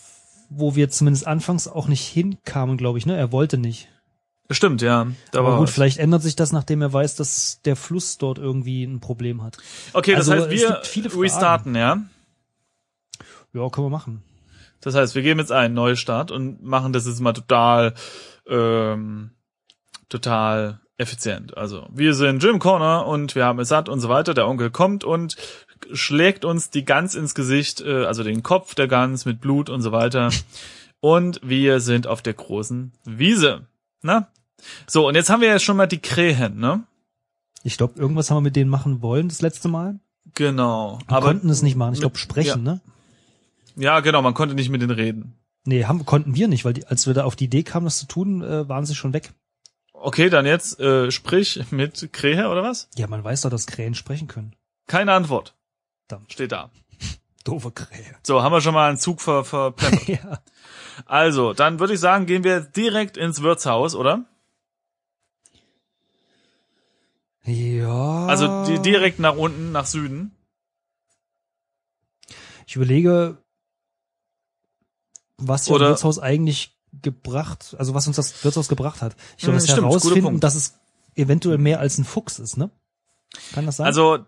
wo 0.48 0.75
wir 0.75 0.88
zumindest 0.90 1.26
anfangs 1.26 1.68
auch 1.68 1.88
nicht 1.88 2.06
hinkamen, 2.06 2.78
glaube 2.78 2.98
ich. 2.98 3.06
Ne, 3.06 3.16
er 3.16 3.32
wollte 3.32 3.58
nicht. 3.58 3.88
Stimmt, 4.50 4.81
ja. 4.81 5.07
Da 5.31 5.40
Aber 5.40 5.59
gut, 5.59 5.69
was. 5.69 5.75
vielleicht 5.75 5.99
ändert 5.99 6.23
sich 6.23 6.35
das, 6.35 6.52
nachdem 6.52 6.81
er 6.81 6.93
weiß, 6.93 7.17
dass 7.17 7.61
der 7.64 7.76
Fluss 7.76 8.17
dort 8.17 8.38
irgendwie 8.38 8.83
ein 8.83 9.00
Problem 9.00 9.43
hat. 9.43 9.59
Okay, 9.93 10.12
das 10.14 10.28
Also, 10.28 10.45
heißt, 10.47 10.52
es 10.52 10.97
wir 10.97 11.23
restarten, 11.23 11.75
ja. 11.75 11.99
Ja, 13.52 13.69
können 13.69 13.87
wir 13.87 13.90
machen. 13.90 14.23
Das 14.81 14.95
heißt, 14.95 15.14
wir 15.14 15.23
geben 15.23 15.40
jetzt 15.40 15.52
einen 15.52 15.75
Neustart 15.75 16.31
und 16.31 16.62
machen 16.62 16.93
das 16.93 17.07
jetzt 17.07 17.21
mal 17.21 17.33
total, 17.35 17.95
ähm, 18.49 19.33
total 20.09 20.81
effizient. 20.97 21.57
Also, 21.57 21.87
wir 21.90 22.14
sind 22.14 22.43
Jim 22.43 22.59
Corner 22.59 23.07
und 23.07 23.35
wir 23.35 23.45
haben 23.45 23.59
es 23.61 23.69
satt 23.69 23.88
und 23.88 24.00
so 24.00 24.09
weiter. 24.09 24.33
Der 24.33 24.49
Onkel 24.49 24.71
kommt 24.71 25.05
und 25.05 25.37
schlägt 25.93 26.45
uns 26.45 26.71
die 26.71 26.85
Gans 26.85 27.14
ins 27.14 27.35
Gesicht, 27.35 27.83
äh, 27.83 28.05
also 28.05 28.23
den 28.25 28.43
Kopf 28.43 28.75
der 28.75 28.88
Gans 28.88 29.26
mit 29.26 29.40
Blut 29.40 29.69
und 29.69 29.83
so 29.83 29.93
weiter. 29.93 30.31
Und 31.00 31.40
wir 31.43 31.81
sind 31.81 32.07
auf 32.07 32.23
der 32.23 32.35
großen 32.35 32.93
Wiese. 33.05 33.67
Na? 34.02 34.28
So, 34.87 35.09
und 35.09 35.15
jetzt 35.15 35.31
haben 35.31 35.41
wir 35.41 35.49
ja 35.49 35.59
schon 35.59 35.77
mal 35.77 35.87
die 35.87 36.00
Krähen, 36.00 36.59
ne? 36.59 36.85
Ich 37.62 37.77
glaube, 37.77 37.99
irgendwas 37.99 38.31
haben 38.31 38.38
wir 38.38 38.43
mit 38.43 38.57
denen 38.57 38.71
machen 38.71 39.03
wollen 39.03 39.29
das 39.29 39.43
letzte 39.43 39.69
Mal. 39.69 39.99
Genau. 40.35 40.99
Wir 41.09 41.21
konnten 41.21 41.49
es 41.50 41.62
nicht 41.62 41.77
machen. 41.77 41.95
Ich 41.95 42.00
glaube, 42.00 42.19
sprechen, 42.19 42.62
ne? 42.62 42.81
Ja, 43.77 44.00
genau, 44.00 44.23
man 44.23 44.35
konnte 44.35 44.55
nicht 44.55 44.71
mit 44.71 44.83
denen 44.83 44.91
reden. 44.91 45.35
Nee, 45.65 45.85
haben, 45.85 46.05
konnten 46.05 46.35
wir 46.35 46.49
nicht, 46.49 46.65
weil 46.65 46.73
die, 46.73 46.87
als 46.87 47.07
wir 47.07 47.15
da 47.15 47.25
auf 47.25 47.37
die 47.37 47.45
Idee 47.45 47.62
kamen, 47.62 47.87
das 47.87 47.99
zu 47.99 48.07
tun, 48.07 48.43
äh, 48.43 48.69
waren 48.69 48.87
sie 48.87 48.95
schon 48.95 49.12
weg. 49.12 49.33
Okay, 49.93 50.31
dann 50.31 50.47
jetzt 50.47 50.79
äh, 50.81 51.11
sprich 51.11 51.61
mit 51.71 52.12
Krähe 52.12 52.49
oder 52.49 52.62
was? 52.62 52.88
Ja, 52.97 53.07
man 53.07 53.23
weiß 53.23 53.43
doch, 53.43 53.50
dass 53.50 53.67
Krähen 53.67 53.95
sprechen 53.95 54.29
können. 54.29 54.55
Keine 54.87 55.12
Antwort. 55.12 55.55
Verdammt. 56.09 56.33
Steht 56.33 56.53
da. 56.53 56.71
Doofe 57.45 57.71
Krähe. 57.71 58.15
So, 58.23 58.43
haben 58.43 58.53
wir 58.53 58.61
schon 58.61 58.75
mal 58.75 58.88
einen 58.88 58.99
Zug 58.99 59.21
ver 59.21 59.45
verplempert. 59.45 60.09
ja. 60.09 60.41
also, 61.07 61.53
dann 61.53 61.81
würde 61.81 61.95
ich 61.95 62.00
sagen, 62.00 62.27
gehen 62.27 62.45
wir 62.45 62.61
direkt 62.61 63.17
ins 63.17 63.43
Wirtshaus, 63.43 63.95
oder? 63.95 64.25
Ja. 67.45 68.26
Also 68.26 68.64
die, 68.66 68.80
direkt 68.80 69.18
nach 69.18 69.37
unten, 69.37 69.73
nach 69.73 69.87
Süden. 69.87 70.33
Ich 72.66 72.76
überlege, 72.76 73.38
was 75.38 75.71
Oder- 75.71 75.87
das 75.90 75.99
Wirtshaus 75.99 76.18
eigentlich 76.18 76.76
gebracht, 77.02 77.75
also 77.78 77.95
was 77.95 78.07
uns 78.07 78.16
das 78.16 78.45
Wirtshaus 78.45 78.68
gebracht 78.68 79.02
hat. 79.02 79.14
Ich 79.37 79.45
glaube, 79.45 79.52
Hm, 79.59 79.61
das 79.61 79.64
stimmt, 79.71 79.87
herausfinden, 79.87 80.40
dass 80.40 80.54
es 80.54 80.78
eventuell 81.14 81.59
mehr 81.59 81.80
als 81.80 81.99
ein 81.99 82.04
Fuchs 82.04 82.38
ist, 82.38 82.57
ne? 82.57 82.71
Kann 83.52 83.66
das 83.66 83.76
sein? 83.76 83.87
Also 83.87 84.16
äh, 84.16 84.21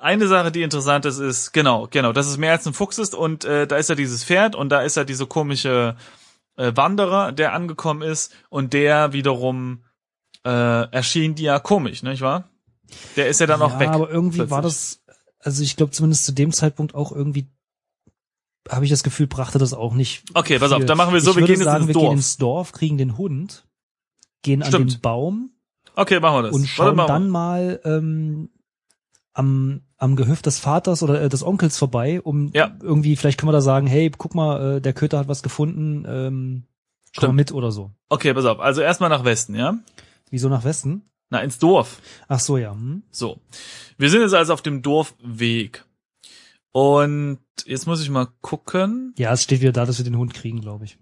eine 0.00 0.26
Sache, 0.26 0.52
die 0.52 0.62
interessant 0.62 1.04
ist, 1.04 1.18
ist 1.18 1.52
genau, 1.52 1.86
genau, 1.90 2.12
dass 2.12 2.26
es 2.26 2.36
mehr 2.38 2.52
als 2.52 2.66
ein 2.66 2.74
Fuchs 2.74 2.98
ist 2.98 3.14
und 3.14 3.44
äh, 3.44 3.66
da 3.66 3.76
ist 3.76 3.88
ja 3.88 3.94
dieses 3.94 4.24
Pferd 4.24 4.54
und 4.54 4.68
da 4.70 4.82
ist 4.82 4.96
ja 4.96 5.04
diese 5.04 5.26
komische 5.26 5.96
äh, 6.56 6.72
Wanderer, 6.74 7.32
der 7.32 7.52
angekommen 7.52 8.02
ist 8.02 8.32
und 8.48 8.72
der 8.72 9.12
wiederum 9.12 9.82
äh, 10.46 10.88
erschien 10.92 11.34
dir 11.34 11.44
ja 11.44 11.58
komisch, 11.58 12.02
nicht 12.02 12.22
wahr? 12.22 12.48
Der 13.16 13.28
ist 13.28 13.40
ja 13.40 13.46
dann 13.46 13.60
auch 13.62 13.72
ja, 13.72 13.80
weg. 13.80 13.88
aber 13.88 14.08
irgendwie 14.10 14.38
war 14.50 14.60
plötzlich. 14.62 15.00
das, 15.06 15.16
also 15.40 15.62
ich 15.62 15.76
glaube 15.76 15.92
zumindest 15.92 16.24
zu 16.24 16.32
dem 16.32 16.52
Zeitpunkt 16.52 16.94
auch 16.94 17.10
irgendwie, 17.12 17.48
habe 18.68 18.84
ich 18.84 18.90
das 18.90 19.02
Gefühl, 19.02 19.26
brachte 19.26 19.58
das 19.58 19.74
auch 19.74 19.92
nicht. 19.94 20.24
Okay, 20.34 20.58
pass 20.58 20.70
auf, 20.72 20.78
viel. 20.78 20.86
dann 20.86 20.96
machen 20.96 21.12
wir 21.12 21.20
so, 21.20 21.30
ich 21.32 21.36
wir 21.36 21.46
gehen 21.46 21.56
jetzt 21.56 21.64
sagen, 21.64 21.82
ins 21.82 21.88
wir 21.88 21.94
Dorf. 21.94 22.04
gehen 22.04 22.12
ins 22.16 22.36
Dorf, 22.36 22.72
kriegen 22.72 22.96
den 22.98 23.18
Hund, 23.18 23.66
gehen 24.42 24.62
an 24.62 24.68
Stimmt. 24.68 24.92
den 24.94 25.00
Baum 25.00 25.50
Okay, 25.98 26.20
machen 26.20 26.36
wir 26.36 26.42
das. 26.42 26.54
und 26.54 26.60
Warte 26.62 26.68
schauen 26.68 26.96
mal. 26.96 27.06
dann 27.06 27.28
mal 27.30 27.80
ähm, 27.84 28.50
am, 29.32 29.80
am 29.96 30.14
Gehöft 30.14 30.46
des 30.46 30.58
Vaters 30.58 31.02
oder 31.02 31.22
äh, 31.22 31.28
des 31.28 31.42
Onkels 31.42 31.78
vorbei, 31.78 32.20
um 32.20 32.50
Ja. 32.54 32.76
irgendwie, 32.82 33.16
vielleicht 33.16 33.38
können 33.40 33.48
wir 33.48 33.52
da 33.54 33.60
sagen, 33.62 33.86
hey, 33.86 34.10
guck 34.16 34.34
mal, 34.34 34.76
äh, 34.76 34.80
der 34.80 34.92
Köter 34.92 35.18
hat 35.18 35.28
was 35.28 35.42
gefunden, 35.42 36.04
ähm, 36.06 36.64
komm 37.16 37.34
mit 37.34 37.50
oder 37.52 37.70
so. 37.72 37.90
Okay, 38.10 38.34
pass 38.34 38.44
auf. 38.44 38.60
Also 38.60 38.82
erstmal 38.82 39.08
nach 39.10 39.24
Westen, 39.24 39.54
ja? 39.56 39.78
Wieso 40.30 40.48
nach 40.48 40.64
Westen? 40.64 41.08
Na, 41.30 41.40
ins 41.40 41.58
Dorf. 41.58 42.00
Ach 42.28 42.40
so, 42.40 42.56
ja. 42.56 42.72
Hm. 42.72 43.02
So. 43.10 43.40
Wir 43.98 44.10
sind 44.10 44.20
jetzt 44.20 44.34
also 44.34 44.52
auf 44.52 44.62
dem 44.62 44.82
Dorfweg. 44.82 45.84
Und 46.72 47.40
jetzt 47.64 47.86
muss 47.86 48.02
ich 48.02 48.10
mal 48.10 48.28
gucken. 48.42 49.14
Ja, 49.16 49.32
es 49.32 49.42
steht 49.42 49.60
wieder 49.60 49.72
da, 49.72 49.86
dass 49.86 49.98
wir 49.98 50.04
den 50.04 50.18
Hund 50.18 50.34
kriegen, 50.34 50.60
glaube 50.60 50.84
ich. 50.84 50.98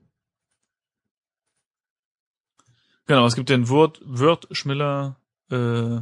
Genau, 3.06 3.26
es 3.26 3.34
gibt 3.34 3.50
den 3.50 3.68
Wirt, 3.68 4.00
Wirt 4.04 4.48
Schmiller, 4.52 5.20
äh, 5.50 5.96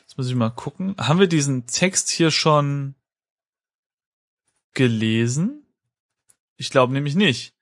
jetzt 0.00 0.16
muss 0.16 0.28
ich 0.28 0.34
mal 0.34 0.50
gucken. 0.50 0.96
Haben 0.98 1.20
wir 1.20 1.28
diesen 1.28 1.66
Text 1.66 2.10
hier 2.10 2.32
schon 2.32 2.96
gelesen? 4.74 5.66
Ich 6.56 6.70
glaube 6.70 6.92
nämlich 6.92 7.14
nicht. 7.14 7.54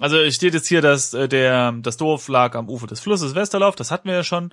Also 0.00 0.28
steht 0.30 0.54
jetzt 0.54 0.66
hier, 0.66 0.80
dass 0.80 1.14
äh, 1.14 1.28
der 1.28 1.72
das 1.72 1.98
Dorf 1.98 2.26
lag 2.28 2.56
am 2.56 2.68
Ufer 2.68 2.86
des 2.86 3.00
Flusses 3.00 3.34
Westerlauf, 3.34 3.76
das 3.76 3.90
hatten 3.90 4.08
wir 4.08 4.16
ja 4.16 4.24
schon. 4.24 4.52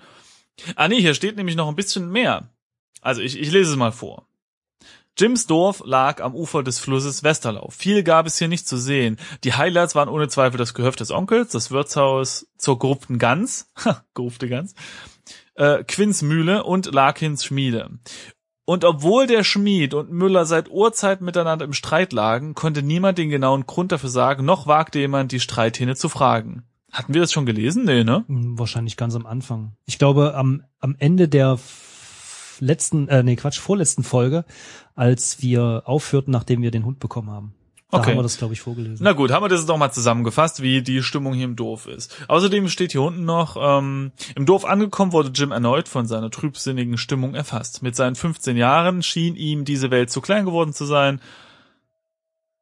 Ah 0.76 0.88
nee, 0.88 1.00
hier 1.00 1.14
steht 1.14 1.38
nämlich 1.38 1.56
noch 1.56 1.70
ein 1.70 1.76
bisschen 1.76 2.12
mehr. 2.12 2.50
Also 3.02 3.22
ich, 3.22 3.40
ich 3.40 3.52
lese 3.52 3.72
es 3.72 3.78
mal 3.78 3.92
vor. 3.92 4.28
Jims 5.18 5.48
Dorf 5.48 5.82
lag 5.86 6.22
am 6.22 6.36
Ufer 6.36 6.62
des 6.62 6.80
Flusses 6.80 7.24
Westerlauf. 7.24 7.74
Viel 7.74 8.04
gab 8.04 8.28
es 8.28 8.38
hier 8.38 8.48
nicht 8.48 8.68
zu 8.68 8.78
sehen. 8.78 9.18
Die 9.44 9.54
Highlights 9.54 9.96
waren 9.96 10.10
ohne 10.10 10.28
Zweifel 10.28 10.58
das 10.58 10.76
Gehöft 10.76 11.00
des 11.00 11.12
Onkels, 11.12 11.52
das 11.52 11.72
Wirtshaus 11.72 12.48
zur 12.58 12.78
gerupften 12.78 13.18
Gans, 13.18 13.72
gerupfte 14.14 14.48
Gans, 14.50 14.76
äh, 15.56 15.84
Quinns 15.86 16.22
Mühle 16.22 16.66
und 16.66 16.94
Larkins 16.94 17.46
Schmiede. 17.46 17.90
Und 18.70 18.84
obwohl 18.84 19.28
der 19.28 19.46
Schmied 19.46 19.94
und 19.94 20.12
Müller 20.12 20.46
seit 20.46 20.70
Urzeiten 20.70 21.26
miteinander 21.26 21.64
im 21.64 21.72
Streit 21.72 22.12
lagen, 22.12 22.54
konnte 22.54 22.84
niemand 22.84 23.18
den 23.18 23.30
genauen 23.30 23.66
Grund 23.66 23.94
dafür 23.94 24.10
sagen, 24.10 24.44
noch 24.44 24.68
wagte 24.68 25.00
jemand, 25.00 25.32
die 25.32 25.40
Streithähne 25.40 25.96
zu 25.96 26.10
fragen. 26.10 26.64
Hatten 26.92 27.14
wir 27.14 27.22
das 27.22 27.32
schon 27.32 27.46
gelesen? 27.46 27.86
Nee, 27.86 28.04
ne? 28.04 28.26
Hm, 28.28 28.60
Wahrscheinlich 28.60 28.98
ganz 28.98 29.16
am 29.16 29.26
Anfang. 29.26 29.78
Ich 29.86 29.98
glaube, 29.98 30.36
am, 30.36 30.64
am 30.80 30.98
Ende 31.00 31.30
der 31.30 31.58
letzten, 32.60 33.08
äh, 33.08 33.24
nee, 33.24 33.38
Quatsch, 33.38 33.58
vorletzten 33.58 34.04
Folge, 34.04 34.44
als 34.96 35.42
wir 35.42 35.84
aufhörten, 35.86 36.34
nachdem 36.34 36.62
wir 36.62 36.72
den 36.72 36.84
Hund 36.84 37.00
bekommen 37.00 37.30
haben. 37.30 37.54
Da 37.90 38.00
Okay. 38.00 38.10
haben 38.12 38.18
wir 38.18 38.24
das, 38.24 38.38
glaube 38.38 38.54
ich, 38.54 38.60
vorgelesen. 38.60 39.02
Na 39.02 39.14
gut, 39.14 39.32
haben 39.32 39.44
wir 39.44 39.50
das 39.50 39.66
noch 39.66 39.78
mal 39.78 39.92
zusammengefasst, 39.92 40.62
wie 40.62 40.82
die 40.82 41.02
Stimmung 41.04 41.34
hier 41.34 41.46
im 41.46 41.56
Dorf 41.56 41.88
ist. 41.88 42.14
Außerdem 42.28 42.68
steht 42.68 42.92
hier 42.92 43.02
unten 43.02 43.24
noch, 43.24 43.56
ähm, 43.60 44.12
im 44.36 44.46
Dorf 44.46 44.66
angekommen 44.66 45.14
wurde 45.14 45.30
Jim 45.34 45.52
erneut 45.52 45.88
von 45.88 46.06
seiner 46.06 46.30
trübsinnigen 46.30 46.98
Stimmung 46.98 47.34
erfasst. 47.34 47.84
Mit 47.84 47.96
seinen 47.96 48.16
15 48.16 48.58
Jahren 48.58 49.04
schien 49.04 49.36
ihm 49.38 49.64
diese 49.64 49.90
Welt 49.90 50.10
zu 50.12 50.20
klein 50.20 50.44
geworden 50.44 50.74
zu 50.74 50.84
sein. 50.86 51.22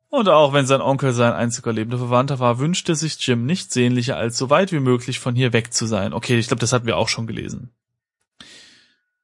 Und 0.10 0.30
auch 0.30 0.54
wenn 0.54 0.68
sein 0.68 0.80
Onkel 0.82 1.12
sein 1.12 1.34
einziger 1.34 1.74
lebender 1.74 1.98
Verwandter 1.98 2.38
war, 2.40 2.60
wünschte 2.60 2.94
sich 2.94 3.18
Jim 3.26 3.48
nicht 3.48 3.74
sehnlicher, 3.74 4.18
als 4.18 4.38
so 4.38 4.52
weit 4.52 4.72
wie 4.72 4.80
möglich 4.80 5.20
von 5.20 5.36
hier 5.36 5.54
weg 5.54 5.74
zu 5.74 5.88
sein. 5.88 6.14
Okay, 6.14 6.38
ich 6.38 6.48
glaube, 6.48 6.62
das 6.62 6.72
hatten 6.72 6.86
wir 6.86 6.98
auch 6.98 7.10
schon 7.10 7.26
gelesen. 7.26 7.72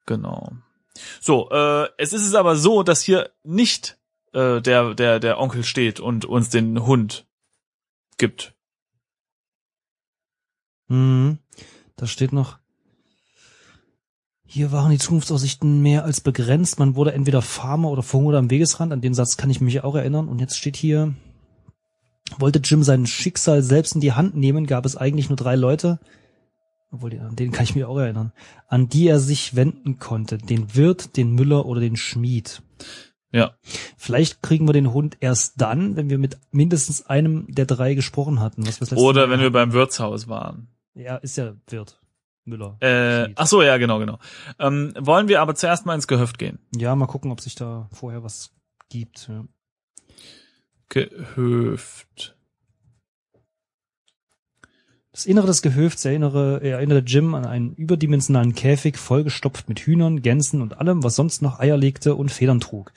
Genau. 0.07 0.51
So, 1.21 1.49
äh, 1.51 1.87
es 1.97 2.11
ist 2.11 2.25
es 2.25 2.33
aber 2.35 2.55
so, 2.55 2.81
dass 2.83 3.01
hier 3.03 3.29
nicht 3.43 3.97
äh, 4.33 4.61
der, 4.61 4.93
der, 4.93 5.19
der 5.19 5.39
Onkel 5.39 5.63
steht 5.63 5.99
und 5.99 6.25
uns 6.25 6.49
den 6.49 6.85
Hund 6.85 7.27
gibt. 8.17 8.53
Mhm. 10.87 11.39
Da 11.95 12.07
steht 12.07 12.33
noch, 12.33 12.57
hier 14.45 14.71
waren 14.71 14.91
die 14.91 14.97
Zukunftsaussichten 14.97 15.81
mehr 15.81 16.03
als 16.03 16.19
begrenzt. 16.19 16.77
Man 16.77 16.95
wurde 16.95 17.13
entweder 17.13 17.41
Farmer 17.41 17.89
oder 17.89 18.03
verhungert 18.03 18.35
am 18.35 18.49
Wegesrand. 18.49 18.91
An 18.91 18.99
den 18.99 19.13
Satz 19.13 19.37
kann 19.37 19.49
ich 19.49 19.61
mich 19.61 19.83
auch 19.83 19.95
erinnern. 19.95 20.27
Und 20.27 20.39
jetzt 20.39 20.57
steht 20.57 20.75
hier, 20.75 21.13
wollte 22.37 22.59
Jim 22.59 22.83
sein 22.83 23.05
Schicksal 23.05 23.63
selbst 23.63 23.95
in 23.95 24.01
die 24.01 24.11
Hand 24.11 24.35
nehmen, 24.35 24.67
gab 24.67 24.85
es 24.85 24.97
eigentlich 24.97 25.29
nur 25.29 25.37
drei 25.37 25.55
Leute, 25.55 25.99
obwohl, 26.91 27.17
an 27.19 27.37
den 27.37 27.51
kann 27.51 27.63
ich 27.63 27.75
mich 27.75 27.85
auch 27.85 27.97
erinnern, 27.97 28.33
an 28.67 28.89
die 28.89 29.07
er 29.07 29.21
sich 29.21 29.55
wenden 29.55 29.99
konnte. 29.99 30.37
Den 30.37 30.75
Wirt, 30.75 31.15
den 31.15 31.31
Müller 31.33 31.65
oder 31.65 31.79
den 31.79 31.95
Schmied. 31.95 32.61
Ja. 33.31 33.55
Vielleicht 33.97 34.41
kriegen 34.41 34.67
wir 34.67 34.73
den 34.73 34.93
Hund 34.93 35.17
erst 35.19 35.61
dann, 35.61 35.95
wenn 35.95 36.09
wir 36.09 36.17
mit 36.17 36.37
mindestens 36.51 37.05
einem 37.05 37.45
der 37.47 37.65
drei 37.65 37.93
gesprochen 37.93 38.39
hatten. 38.39 38.65
Was 38.65 38.91
wir 38.91 38.97
Oder 38.97 39.29
wenn 39.29 39.39
wir 39.39 39.51
beim 39.51 39.73
Wirtshaus 39.73 40.27
waren. 40.27 40.67
Ja, 40.93 41.17
ist 41.17 41.37
ja 41.37 41.53
Wirt. 41.67 41.97
Müller. 42.43 42.77
Äh, 42.79 43.33
ach 43.35 43.45
so, 43.45 43.61
ja, 43.61 43.77
genau, 43.77 43.99
genau. 43.99 44.17
Ähm, 44.59 44.93
wollen 44.99 45.27
wir 45.27 45.41
aber 45.41 45.55
zuerst 45.55 45.85
mal 45.85 45.95
ins 45.95 46.07
Gehöft 46.07 46.39
gehen? 46.39 46.59
Ja, 46.75 46.95
mal 46.95 47.05
gucken, 47.05 47.31
ob 47.31 47.39
sich 47.39 47.55
da 47.55 47.87
vorher 47.93 48.23
was 48.23 48.51
gibt. 48.89 49.29
Ja. 49.29 49.45
Gehöft. 50.89 52.35
Das 55.21 55.27
Innere 55.27 55.45
des 55.45 55.61
Gehöfts 55.61 56.03
erinnere, 56.03 56.63
erinnerte 56.63 57.05
Jim 57.05 57.35
an 57.35 57.45
einen 57.45 57.75
überdimensionalen 57.75 58.55
Käfig, 58.55 58.97
vollgestopft 58.97 59.69
mit 59.69 59.81
Hühnern, 59.81 60.23
Gänsen 60.23 60.63
und 60.63 60.79
allem, 60.79 61.03
was 61.03 61.15
sonst 61.15 61.43
noch 61.43 61.59
Eier 61.59 61.77
legte 61.77 62.15
und 62.15 62.31
Federn 62.31 62.59
trug. 62.59 62.91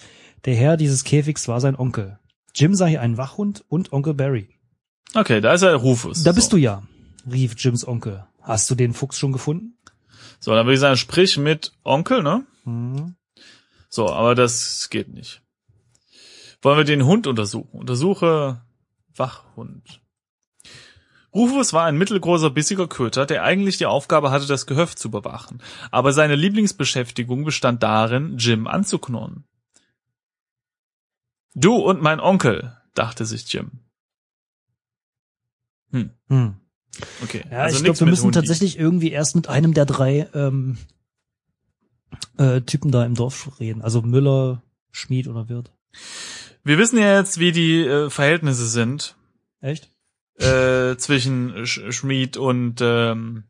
Der 0.46 0.54
Herr 0.54 0.78
dieses 0.78 1.04
Käfigs 1.04 1.48
war 1.48 1.60
sein 1.60 1.76
Onkel. 1.76 2.18
Jim 2.54 2.74
sah 2.74 2.86
hier 2.86 3.02
einen 3.02 3.18
Wachhund 3.18 3.62
und 3.68 3.92
Onkel 3.92 4.14
Barry. 4.14 4.48
Okay, 5.12 5.42
da 5.42 5.52
ist 5.52 5.60
er 5.60 5.74
Rufus. 5.74 6.22
Da 6.22 6.32
bist 6.32 6.50
so. 6.50 6.56
du 6.56 6.62
ja, 6.62 6.82
rief 7.30 7.56
Jims 7.58 7.86
Onkel. 7.86 8.24
Hast 8.40 8.70
du 8.70 8.74
den 8.74 8.94
Fuchs 8.94 9.18
schon 9.18 9.32
gefunden? 9.32 9.76
So, 10.40 10.52
dann 10.52 10.64
würde 10.64 10.76
ich 10.76 10.80
sagen, 10.80 10.96
sprich 10.96 11.36
mit 11.36 11.72
Onkel, 11.84 12.22
ne? 12.22 12.46
Mhm. 12.64 13.16
So, 13.90 14.08
aber 14.08 14.34
das 14.34 14.88
geht 14.88 15.12
nicht. 15.12 15.42
Wollen 16.62 16.78
wir 16.78 16.84
den 16.84 17.04
Hund 17.04 17.26
untersuchen? 17.26 17.78
Untersuche 17.78 18.62
Wachhund. 19.14 20.00
Rufus 21.34 21.72
war 21.72 21.84
ein 21.86 21.98
mittelgroßer, 21.98 22.50
bissiger 22.50 22.86
Köter, 22.86 23.26
der 23.26 23.42
eigentlich 23.42 23.76
die 23.76 23.86
Aufgabe 23.86 24.30
hatte, 24.30 24.46
das 24.46 24.66
Gehöft 24.66 24.98
zu 24.98 25.10
bewachen. 25.10 25.60
Aber 25.90 26.12
seine 26.12 26.36
Lieblingsbeschäftigung 26.36 27.44
bestand 27.44 27.82
darin, 27.82 28.38
Jim 28.38 28.66
anzuknurren. 28.66 29.44
Du 31.54 31.74
und 31.76 32.00
mein 32.02 32.20
Onkel, 32.20 32.76
dachte 32.94 33.26
sich 33.26 33.52
Jim. 33.52 33.72
Hm, 35.90 36.10
Hm. 36.28 36.54
okay. 37.22 37.44
Ja, 37.50 37.58
also 37.58 37.78
ich 37.78 37.84
glaube, 37.84 38.00
wir 38.00 38.06
müssen 38.06 38.24
Hundi. 38.24 38.38
tatsächlich 38.38 38.78
irgendwie 38.78 39.10
erst 39.10 39.36
mit 39.36 39.48
einem 39.48 39.74
der 39.74 39.86
drei 39.86 40.28
ähm, 40.34 40.78
äh, 42.38 42.60
Typen 42.62 42.90
da 42.90 43.04
im 43.04 43.14
Dorf 43.14 43.58
reden. 43.60 43.82
Also 43.82 44.02
Müller, 44.02 44.62
Schmied 44.90 45.28
oder 45.28 45.48
Wirt. 45.48 45.72
Wir 46.64 46.78
wissen 46.78 46.98
ja 46.98 47.16
jetzt, 47.18 47.38
wie 47.38 47.52
die 47.52 47.80
äh, 47.84 48.10
Verhältnisse 48.10 48.66
sind 48.66 49.16
Echt? 49.60 49.93
Äh, 50.38 50.96
zwischen 50.96 51.66
Sch 51.66 51.80
Schmied 51.90 52.36
und 52.36 52.80
ähm, 52.80 53.44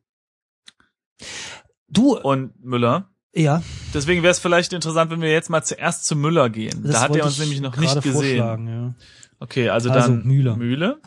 Du, 1.89 2.17
und 2.19 2.63
Müller. 2.65 3.09
ja. 3.35 3.63
Deswegen 3.93 4.23
wäre 4.23 4.33
es 4.33 4.39
vielleicht 4.41 4.73
interessant, 4.73 5.11
wenn 5.13 5.21
wir 5.21 5.31
jetzt 5.31 5.49
mal 5.51 5.63
zuerst 5.63 6.05
zu 6.07 6.17
Müller 6.17 6.51
gehen. 6.51 6.83
das 6.83 6.93
da 6.95 7.01
hat 7.03 7.17
er 7.17 7.25
uns 7.25 7.35
ich 7.35 7.41
nämlich 7.41 7.61
noch 7.61 7.77
nicht 7.77 7.95
gesehen. 7.95 8.13
vorschlagen, 8.13 8.97
Okay, 9.39 9.69
also, 9.69 9.91
Also 9.91 10.09
dann 10.13 10.25
Mühle. 10.27 10.57
Mühle. 10.57 11.01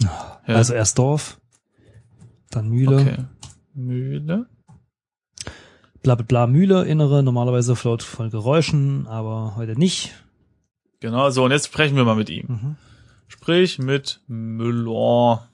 Ja. 0.00 0.40
Ja. 0.46 0.54
Also 0.56 0.74
erst 0.74 0.98
Dorf, 0.98 1.40
dann 2.50 2.68
Mühle, 2.68 2.96
Okay. 2.96 3.16
Mühle. 3.74 4.46
bla 6.02 6.14
bla 6.14 6.24
bla 6.24 6.46
Mühle, 6.46 6.84
innere, 6.84 7.22
normalerweise 7.22 7.74
laut 7.82 8.02
von 8.02 8.30
Geräuschen, 8.30 9.06
aber 9.06 9.54
heute 9.56 9.76
nicht. 9.78 10.12
Genau, 11.00 11.30
so 11.30 11.44
und 11.44 11.50
jetzt 11.50 11.66
sprechen 11.66 11.96
wir 11.96 12.04
mal 12.04 12.16
mit 12.16 12.30
ihm. 12.30 12.46
Mhm. 12.48 12.76
Sprich 13.34 13.80
mit 13.80 14.20
Müller. 14.28 15.48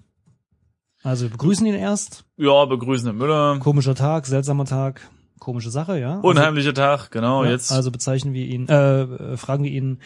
Also 1.02 1.24
wir 1.24 1.30
begrüßen 1.30 1.64
ihn 1.66 1.74
erst. 1.74 2.24
Ja, 2.36 2.66
begrüßen 2.66 3.06
den 3.06 3.16
Müller. 3.16 3.58
Komischer 3.58 3.94
Tag, 3.94 4.26
seltsamer 4.26 4.66
Tag, 4.66 5.00
komische 5.38 5.70
Sache, 5.70 5.98
ja. 5.98 6.16
Also, 6.16 6.28
Unheimlicher 6.28 6.74
Tag, 6.74 7.10
genau, 7.10 7.42
ja, 7.42 7.52
jetzt. 7.52 7.72
Also 7.72 7.90
bezeichnen 7.90 8.34
wir 8.34 8.44
ihn, 8.44 8.68
äh, 8.68 9.36
fragen 9.38 9.64
wir 9.64 9.70
ihn, 9.70 9.98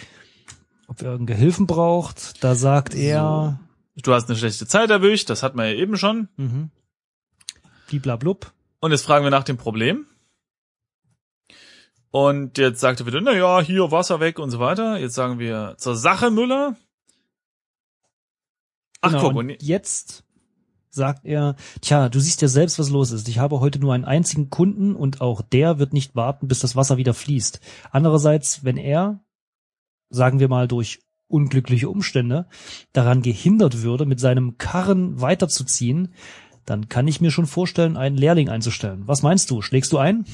ob 0.86 1.00
er 1.02 1.10
irgendeinen 1.10 1.36
Gehilfen 1.36 1.66
braucht. 1.66 2.42
Da 2.44 2.54
sagt 2.54 2.94
er, 2.94 3.58
Du 3.96 4.14
hast 4.14 4.28
eine 4.28 4.38
schlechte 4.38 4.68
Zeit 4.68 4.90
erwischt, 4.90 5.28
das 5.30 5.42
hatten 5.42 5.58
wir 5.58 5.66
ja 5.70 5.76
eben 5.76 5.96
schon. 5.96 6.28
mhm. 6.36 6.70
bliblablub. 7.88 8.52
Und 8.78 8.92
jetzt 8.92 9.04
fragen 9.04 9.24
wir 9.24 9.30
nach 9.32 9.44
dem 9.44 9.56
Problem. 9.56 10.06
Und 12.12 12.56
jetzt 12.56 12.78
sagt 12.78 13.00
er 13.00 13.06
wieder, 13.06 13.20
na 13.20 13.32
ja, 13.32 13.60
hier 13.60 13.90
Wasser 13.90 14.20
weg 14.20 14.38
und 14.38 14.50
so 14.50 14.60
weiter. 14.60 14.96
Jetzt 14.98 15.14
sagen 15.16 15.40
wir 15.40 15.74
zur 15.78 15.96
Sache 15.96 16.30
Müller. 16.30 16.76
Ach 19.04 19.10
Genau, 19.12 19.22
guck, 19.28 19.36
und 19.36 19.62
jetzt 19.62 20.24
sagt 20.90 21.24
er, 21.24 21.56
tja, 21.80 22.08
du 22.08 22.20
siehst 22.20 22.40
ja 22.40 22.48
selbst, 22.48 22.78
was 22.78 22.90
los 22.90 23.10
ist. 23.10 23.28
Ich 23.28 23.38
habe 23.38 23.60
heute 23.60 23.80
nur 23.80 23.92
einen 23.92 24.04
einzigen 24.04 24.48
Kunden 24.48 24.94
und 24.94 25.20
auch 25.20 25.42
der 25.42 25.78
wird 25.78 25.92
nicht 25.92 26.14
warten, 26.14 26.48
bis 26.48 26.60
das 26.60 26.76
Wasser 26.76 26.96
wieder 26.96 27.14
fließt. 27.14 27.60
Andererseits, 27.90 28.64
wenn 28.64 28.76
er, 28.76 29.20
sagen 30.10 30.38
wir 30.38 30.48
mal 30.48 30.68
durch 30.68 31.00
unglückliche 31.26 31.88
Umstände, 31.88 32.46
daran 32.92 33.22
gehindert 33.22 33.82
würde, 33.82 34.06
mit 34.06 34.20
seinem 34.20 34.56
Karren 34.56 35.20
weiterzuziehen, 35.20 36.14
dann 36.64 36.88
kann 36.88 37.08
ich 37.08 37.20
mir 37.20 37.30
schon 37.30 37.46
vorstellen, 37.46 37.96
einen 37.96 38.16
Lehrling 38.16 38.48
einzustellen. 38.48 39.02
Was 39.06 39.22
meinst 39.22 39.50
du? 39.50 39.62
Schlägst 39.62 39.92
du 39.92 39.98
ein? 39.98 40.24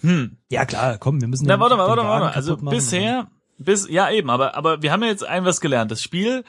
hm. 0.00 0.38
Ja 0.48 0.64
klar, 0.64 0.98
komm, 0.98 1.20
wir 1.20 1.28
müssen. 1.28 1.46
Na, 1.46 1.60
warte 1.60 1.76
mal, 1.76 1.88
warte 1.88 2.02
mal, 2.02 2.08
warte 2.08 2.24
mal. 2.26 2.32
Also 2.32 2.56
bisher, 2.56 3.30
bis, 3.60 3.88
ja 3.88 4.10
eben, 4.10 4.30
aber, 4.30 4.54
aber 4.54 4.82
wir 4.82 4.90
haben 4.90 5.02
ja 5.02 5.08
jetzt 5.08 5.24
ein 5.24 5.44
was 5.44 5.60
gelernt. 5.60 5.90
Das 5.90 6.02
Spiel 6.02 6.44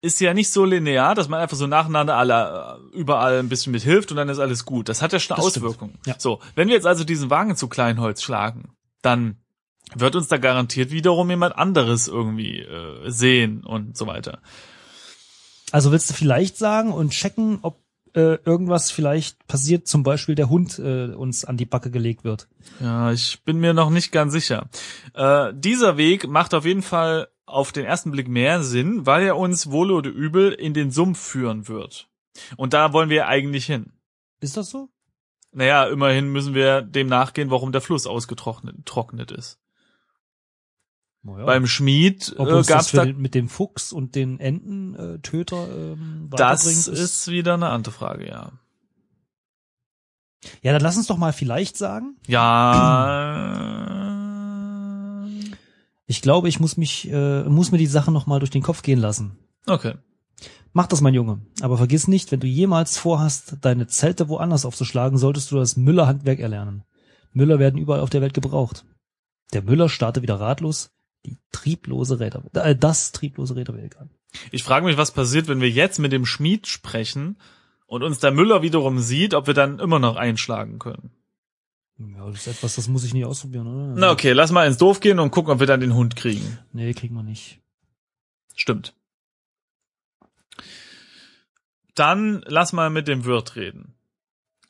ist 0.00 0.20
ja 0.20 0.34
nicht 0.34 0.50
so 0.50 0.64
linear, 0.64 1.14
dass 1.14 1.28
man 1.28 1.40
einfach 1.40 1.56
so 1.56 1.66
nacheinander 1.66 2.16
alle, 2.16 2.78
äh, 2.92 2.96
überall 2.96 3.38
ein 3.38 3.48
bisschen 3.48 3.72
mit 3.72 3.82
hilft 3.82 4.10
und 4.10 4.16
dann 4.18 4.28
ist 4.28 4.38
alles 4.38 4.64
gut. 4.64 4.88
Das 4.88 5.02
hat 5.02 5.12
ja 5.12 5.18
schon 5.18 5.36
Das. 5.36 5.46
Auswirkungen. 5.46 5.98
Ja. 6.06 6.14
So, 6.18 6.40
wenn 6.54 6.68
wir 6.68 6.74
jetzt 6.74 6.86
also 6.86 7.04
diesen 7.04 7.30
Wagen 7.30 7.56
zu 7.56 7.68
Kleinholz 7.68 8.22
schlagen, 8.22 8.76
dann 9.02 9.38
wird 9.94 10.14
uns 10.14 10.28
da 10.28 10.36
garantiert 10.38 10.90
wiederum 10.90 11.30
jemand 11.30 11.56
anderes 11.56 12.08
irgendwie 12.08 12.60
äh, 12.60 13.10
sehen 13.10 13.64
und 13.64 13.96
so 13.96 14.06
weiter. 14.06 14.40
Also 15.72 15.90
willst 15.90 16.10
du 16.10 16.14
vielleicht 16.14 16.56
sagen 16.56 16.92
und 16.92 17.10
checken, 17.10 17.58
ob 17.62 17.83
äh, 18.14 18.38
irgendwas 18.44 18.90
vielleicht 18.90 19.46
passiert, 19.46 19.86
zum 19.86 20.02
Beispiel 20.02 20.34
der 20.34 20.48
Hund 20.48 20.78
äh, 20.78 21.12
uns 21.14 21.44
an 21.44 21.56
die 21.56 21.66
Backe 21.66 21.90
gelegt 21.90 22.24
wird. 22.24 22.48
Ja, 22.80 23.12
ich 23.12 23.42
bin 23.44 23.58
mir 23.58 23.74
noch 23.74 23.90
nicht 23.90 24.12
ganz 24.12 24.32
sicher. 24.32 24.68
Äh, 25.14 25.52
dieser 25.54 25.96
Weg 25.96 26.28
macht 26.28 26.54
auf 26.54 26.64
jeden 26.64 26.82
Fall 26.82 27.28
auf 27.46 27.72
den 27.72 27.84
ersten 27.84 28.10
Blick 28.10 28.28
mehr 28.28 28.62
Sinn, 28.62 29.06
weil 29.06 29.24
er 29.24 29.36
uns 29.36 29.70
wohl 29.70 29.90
oder 29.90 30.10
übel 30.10 30.52
in 30.52 30.74
den 30.74 30.90
Sumpf 30.90 31.18
führen 31.18 31.68
wird. 31.68 32.08
Und 32.56 32.72
da 32.72 32.92
wollen 32.92 33.10
wir 33.10 33.28
eigentlich 33.28 33.66
hin. 33.66 33.92
Ist 34.40 34.56
das 34.56 34.70
so? 34.70 34.88
Naja, 35.52 35.84
immerhin 35.86 36.32
müssen 36.32 36.54
wir 36.54 36.82
dem 36.82 37.06
nachgehen, 37.06 37.50
warum 37.50 37.70
der 37.70 37.80
Fluss 37.80 38.06
ausgetrocknet 38.06 38.86
trocknet 38.86 39.30
ist. 39.30 39.58
Naja. 41.24 41.46
Beim 41.46 41.66
Schmied 41.66 42.36
äh, 42.38 42.62
gab's 42.66 42.90
für 42.90 42.98
da, 42.98 43.06
mit 43.06 43.34
dem 43.34 43.48
Fuchs 43.48 43.92
und 43.92 44.14
den 44.14 44.38
Ententöter 44.40 45.68
äh, 45.68 45.92
ähm, 45.92 46.28
das 46.30 46.66
ist 46.66 47.28
wieder 47.28 47.54
eine 47.54 47.70
andere 47.70 47.94
Frage, 47.94 48.28
ja. 48.28 48.52
Ja, 50.60 50.72
dann 50.72 50.82
lass 50.82 50.98
uns 50.98 51.06
doch 51.06 51.16
mal 51.16 51.32
vielleicht 51.32 51.78
sagen. 51.78 52.18
Ja. 52.26 53.64
Ich 56.06 56.20
glaube, 56.20 56.50
ich 56.50 56.60
muss 56.60 56.76
mich, 56.76 57.10
äh, 57.10 57.44
muss 57.44 57.72
mir 57.72 57.78
die 57.78 57.86
Sache 57.86 58.12
noch 58.12 58.26
mal 58.26 58.38
durch 58.38 58.50
den 58.50 58.62
Kopf 58.62 58.82
gehen 58.82 58.98
lassen. 58.98 59.38
Okay. 59.66 59.94
Mach 60.74 60.88
das, 60.88 61.00
mein 61.00 61.14
Junge. 61.14 61.40
Aber 61.62 61.78
vergiss 61.78 62.06
nicht, 62.06 62.32
wenn 62.32 62.40
du 62.40 62.46
jemals 62.46 62.98
vorhast, 62.98 63.56
deine 63.62 63.86
Zelte 63.86 64.28
woanders 64.28 64.66
aufzuschlagen, 64.66 65.16
solltest 65.16 65.50
du 65.50 65.56
das 65.56 65.78
Müller-Handwerk 65.78 66.40
erlernen. 66.40 66.84
Müller 67.32 67.58
werden 67.58 67.80
überall 67.80 68.00
auf 68.00 68.10
der 68.10 68.20
Welt 68.20 68.34
gebraucht. 68.34 68.84
Der 69.54 69.62
Müller 69.62 69.88
starrte 69.88 70.20
wieder 70.20 70.38
ratlos 70.38 70.93
die 71.24 71.38
trieblose 71.52 72.20
Räder, 72.20 72.42
äh, 72.54 72.76
das 72.76 73.12
trieblose 73.12 73.56
Räderwerk 73.56 73.96
an. 74.00 74.10
Ich 74.50 74.62
frage 74.62 74.86
mich, 74.86 74.96
was 74.96 75.12
passiert, 75.12 75.48
wenn 75.48 75.60
wir 75.60 75.70
jetzt 75.70 75.98
mit 75.98 76.12
dem 76.12 76.26
Schmied 76.26 76.66
sprechen 76.66 77.38
und 77.86 78.02
uns 78.02 78.18
der 78.18 78.32
Müller 78.32 78.62
wiederum 78.62 78.98
sieht, 78.98 79.34
ob 79.34 79.46
wir 79.46 79.54
dann 79.54 79.78
immer 79.78 79.98
noch 79.98 80.16
einschlagen 80.16 80.78
können. 80.78 81.10
Ja, 81.98 82.26
das 82.26 82.46
ist 82.46 82.58
etwas, 82.58 82.74
das 82.74 82.88
muss 82.88 83.04
ich 83.04 83.14
nicht 83.14 83.24
ausprobieren, 83.24 83.68
oder? 83.68 83.94
Na 83.96 84.10
okay, 84.10 84.32
lass 84.32 84.50
mal 84.50 84.66
ins 84.66 84.78
Dorf 84.78 85.00
gehen 85.00 85.20
und 85.20 85.30
gucken, 85.30 85.52
ob 85.52 85.60
wir 85.60 85.66
dann 85.66 85.80
den 85.80 85.94
Hund 85.94 86.16
kriegen. 86.16 86.58
Nee, 86.72 86.92
kriegen 86.92 87.14
wir 87.14 87.22
nicht. 87.22 87.60
Stimmt. 88.56 88.94
Dann 91.94 92.42
lass 92.46 92.72
mal 92.72 92.90
mit 92.90 93.06
dem 93.06 93.24
Wirt 93.24 93.54
reden. 93.54 93.94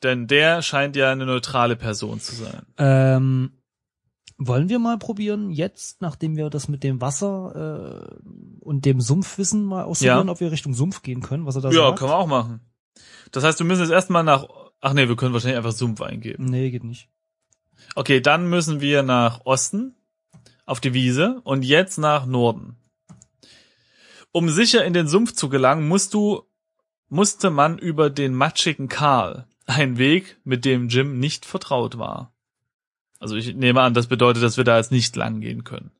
Denn 0.03 0.27
der 0.27 0.61
scheint 0.61 0.95
ja 0.95 1.11
eine 1.11 1.25
neutrale 1.25 1.75
Person 1.75 2.19
zu 2.19 2.35
sein. 2.35 2.65
Ähm, 2.77 3.53
wollen 4.37 4.67
wir 4.69 4.79
mal 4.79 4.97
probieren, 4.97 5.49
jetzt, 5.51 6.01
nachdem 6.01 6.35
wir 6.35 6.49
das 6.49 6.67
mit 6.67 6.83
dem 6.83 6.99
Wasser 7.01 8.09
äh, 8.19 8.25
und 8.59 8.85
dem 8.85 8.99
Sumpfwissen 9.01 9.63
mal 9.63 9.83
ausprobieren, 9.83 10.27
Ja. 10.27 10.31
ob 10.33 10.39
wir 10.39 10.51
Richtung 10.51 10.73
Sumpf 10.73 11.01
gehen 11.03 11.21
können, 11.21 11.45
was 11.45 11.55
er 11.55 11.61
da 11.61 11.69
Ja, 11.71 11.87
sagt? 11.87 11.99
können 11.99 12.11
wir 12.11 12.17
auch 12.17 12.27
machen. 12.27 12.59
Das 13.31 13.43
heißt, 13.43 13.59
wir 13.59 13.65
müssen 13.65 13.81
jetzt 13.81 13.91
erstmal 13.91 14.23
nach. 14.23 14.47
Ach 14.81 14.93
nee, 14.93 15.07
wir 15.07 15.15
können 15.15 15.33
wahrscheinlich 15.33 15.57
einfach 15.57 15.71
Sumpf 15.71 16.01
eingeben. 16.01 16.45
Nee, 16.45 16.69
geht 16.69 16.83
nicht. 16.83 17.09
Okay, 17.95 18.19
dann 18.21 18.49
müssen 18.49 18.81
wir 18.81 19.03
nach 19.03 19.41
Osten 19.45 19.95
auf 20.65 20.79
die 20.79 20.93
Wiese 20.93 21.41
und 21.43 21.63
jetzt 21.63 21.97
nach 21.97 22.25
Norden. 22.25 22.77
Um 24.31 24.49
sicher 24.49 24.83
in 24.85 24.93
den 24.93 25.07
Sumpf 25.07 25.33
zu 25.33 25.47
gelangen, 25.49 25.87
musst 25.87 26.13
du, 26.13 26.43
musste 27.07 27.49
man 27.51 27.77
über 27.77 28.09
den 28.09 28.33
matschigen 28.33 28.89
Karl, 28.89 29.47
ein 29.65 29.97
Weg, 29.97 30.37
mit 30.43 30.65
dem 30.65 30.89
Jim 30.89 31.19
nicht 31.19 31.45
vertraut 31.45 31.97
war. 31.97 32.33
Also 33.19 33.35
ich 33.35 33.55
nehme 33.55 33.81
an, 33.81 33.93
das 33.93 34.07
bedeutet, 34.07 34.43
dass 34.43 34.57
wir 34.57 34.63
da 34.63 34.77
jetzt 34.77 34.91
nicht 34.91 35.15
lang 35.15 35.39
gehen 35.41 35.63
können. 35.63 35.91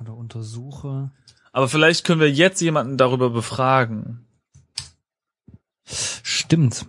Oder 0.00 0.14
untersuche. 0.14 1.10
Aber 1.52 1.68
vielleicht 1.68 2.04
können 2.04 2.20
wir 2.20 2.30
jetzt 2.30 2.60
jemanden 2.60 2.96
darüber 2.98 3.30
befragen. 3.30 4.26
Stimmt. 5.84 6.86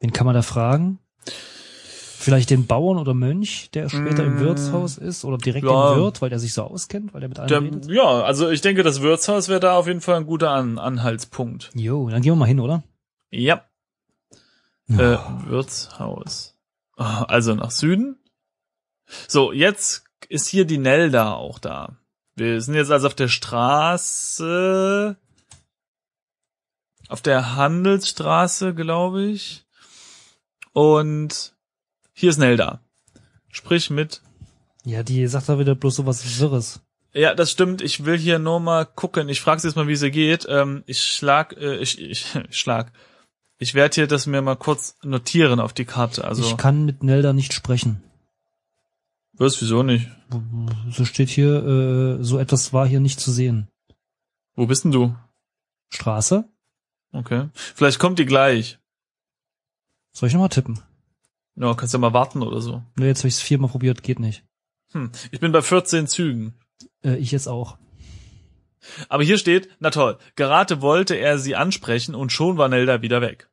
Wen 0.00 0.12
kann 0.12 0.26
man 0.26 0.34
da 0.34 0.42
fragen? 0.42 0.98
Vielleicht 1.24 2.50
den 2.50 2.66
Bauern 2.66 2.98
oder 2.98 3.14
Mönch, 3.14 3.70
der 3.72 3.88
später 3.88 4.24
im 4.24 4.36
Mm. 4.36 4.40
Wirtshaus 4.40 4.98
ist, 4.98 5.24
oder 5.24 5.38
direkt 5.38 5.64
Ja. 5.64 5.94
den 5.94 6.00
Wirt, 6.02 6.20
weil 6.22 6.28
der 6.30 6.38
sich 6.40 6.52
so 6.54 6.62
auskennt, 6.64 7.14
weil 7.14 7.20
der 7.20 7.28
mit 7.28 7.38
allen 7.38 7.48
Der, 7.48 7.62
redet. 7.62 7.86
ja, 7.88 8.02
also 8.22 8.50
ich 8.50 8.60
denke, 8.62 8.82
das 8.82 9.00
Wirtshaus 9.00 9.48
wäre 9.48 9.60
da 9.60 9.76
auf 9.76 9.86
jeden 9.86 10.00
Fall 10.00 10.16
ein 10.16 10.26
guter 10.26 10.50
An 10.50 10.78
Anhaltspunkt. 10.78 11.70
Jo, 11.74 12.08
dann 12.10 12.22
gehen 12.22 12.32
wir 12.32 12.36
mal 12.36 12.46
hin, 12.46 12.60
oder? 12.60 12.82
Ja. 13.30 13.64
Äh, 14.88 15.16
Wirtshaus. 15.46 16.55
Also 17.28 17.54
nach 17.54 17.70
Süden. 17.70 18.18
So, 19.28 19.52
jetzt 19.52 20.04
ist 20.28 20.48
hier 20.48 20.64
die 20.64 20.78
Nelda 20.78 21.34
auch 21.34 21.58
da. 21.58 21.98
Wir 22.34 22.60
sind 22.60 22.74
jetzt 22.74 22.90
also 22.90 23.06
auf 23.06 23.14
der 23.14 23.28
Straße. 23.28 25.16
auf 27.08 27.22
der 27.22 27.54
Handelsstraße, 27.56 28.74
glaube 28.74 29.24
ich. 29.24 29.64
Und 30.72 31.54
hier 32.12 32.30
ist 32.30 32.38
Nelda. 32.38 32.80
Sprich 33.50 33.90
mit. 33.90 34.22
Ja, 34.84 35.02
die 35.02 35.26
sagt 35.26 35.48
da 35.48 35.58
wieder 35.58 35.74
bloß 35.74 35.96
so 35.96 36.06
was 36.06 36.38
Wirres. 36.40 36.80
Ja, 37.12 37.34
das 37.34 37.50
stimmt. 37.50 37.80
Ich 37.80 38.04
will 38.04 38.18
hier 38.18 38.38
nur 38.38 38.60
mal 38.60 38.84
gucken. 38.84 39.30
Ich 39.30 39.40
frage 39.40 39.60
sie 39.60 39.68
jetzt 39.68 39.76
mal, 39.76 39.88
wie 39.88 39.94
ihr 39.94 40.10
geht. 40.10 40.46
Ähm, 40.50 40.82
ich 40.86 41.02
schlag, 41.02 41.56
äh, 41.56 41.76
ich, 41.76 41.98
ich, 41.98 42.26
ich 42.50 42.58
schlag. 42.58 42.92
Ich 43.58 43.74
werde 43.74 43.94
hier 43.94 44.06
das 44.06 44.26
mir 44.26 44.42
mal 44.42 44.56
kurz 44.56 44.96
notieren 45.02 45.60
auf 45.60 45.72
die 45.72 45.84
Karte. 45.84 46.24
Also 46.24 46.42
Ich 46.42 46.56
kann 46.56 46.84
mit 46.84 47.02
Nelda 47.02 47.32
nicht 47.32 47.52
sprechen. 47.52 48.02
was, 49.32 49.60
wieso 49.60 49.82
nicht? 49.82 50.08
So 50.90 51.04
steht 51.04 51.28
hier, 51.28 52.18
äh, 52.20 52.24
so 52.24 52.38
etwas 52.38 52.72
war 52.72 52.86
hier 52.86 53.00
nicht 53.00 53.20
zu 53.20 53.30
sehen. 53.30 53.68
Wo 54.54 54.66
bist 54.66 54.84
denn 54.84 54.92
du? 54.92 55.14
Straße? 55.90 56.48
Okay. 57.12 57.48
Vielleicht 57.52 57.98
kommt 57.98 58.18
die 58.18 58.26
gleich. 58.26 58.78
Soll 60.12 60.28
ich 60.28 60.34
nochmal 60.34 60.48
tippen? 60.48 60.80
Ja, 61.54 61.74
kannst 61.74 61.94
ja 61.94 61.98
mal 61.98 62.12
warten 62.12 62.42
oder 62.42 62.60
so. 62.60 62.82
Ne, 62.96 63.06
jetzt 63.06 63.20
habe 63.20 63.28
ich 63.28 63.34
es 63.34 63.40
viermal 63.40 63.70
probiert, 63.70 64.02
geht 64.02 64.18
nicht. 64.18 64.44
Hm. 64.92 65.10
Ich 65.30 65.40
bin 65.40 65.52
bei 65.52 65.62
14 65.62 66.06
Zügen. 66.06 66.54
Äh, 67.02 67.16
ich 67.16 67.30
jetzt 67.32 67.48
auch. 67.48 67.78
Aber 69.08 69.22
hier 69.22 69.38
steht, 69.38 69.68
na 69.78 69.90
toll, 69.90 70.18
gerade 70.36 70.80
wollte 70.80 71.14
er 71.14 71.38
sie 71.38 71.56
ansprechen 71.56 72.14
und 72.14 72.32
schon 72.32 72.58
war 72.58 72.68
Nelda 72.68 73.02
wieder 73.02 73.20
weg. 73.20 73.48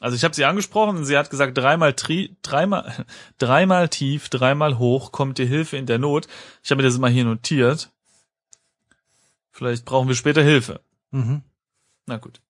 Also 0.00 0.14
ich 0.14 0.24
habe 0.24 0.34
sie 0.34 0.44
angesprochen 0.44 0.96
und 0.96 1.04
sie 1.04 1.16
hat 1.16 1.30
gesagt, 1.30 1.58
dreimal, 1.58 1.92
tri 1.92 2.36
dreimal, 2.42 3.06
dreimal 3.38 3.88
tief, 3.88 4.28
dreimal 4.28 4.78
hoch 4.78 5.12
kommt 5.12 5.38
dir 5.38 5.46
Hilfe 5.46 5.76
in 5.76 5.86
der 5.86 5.98
Not. 5.98 6.28
Ich 6.62 6.70
habe 6.70 6.82
mir 6.82 6.88
das 6.88 6.98
mal 6.98 7.10
hier 7.10 7.24
notiert. 7.24 7.90
Vielleicht 9.50 9.84
brauchen 9.84 10.06
wir 10.06 10.14
später 10.14 10.42
Hilfe. 10.42 10.80
Mhm. 11.10 11.42
Na 12.06 12.18
gut. 12.18 12.40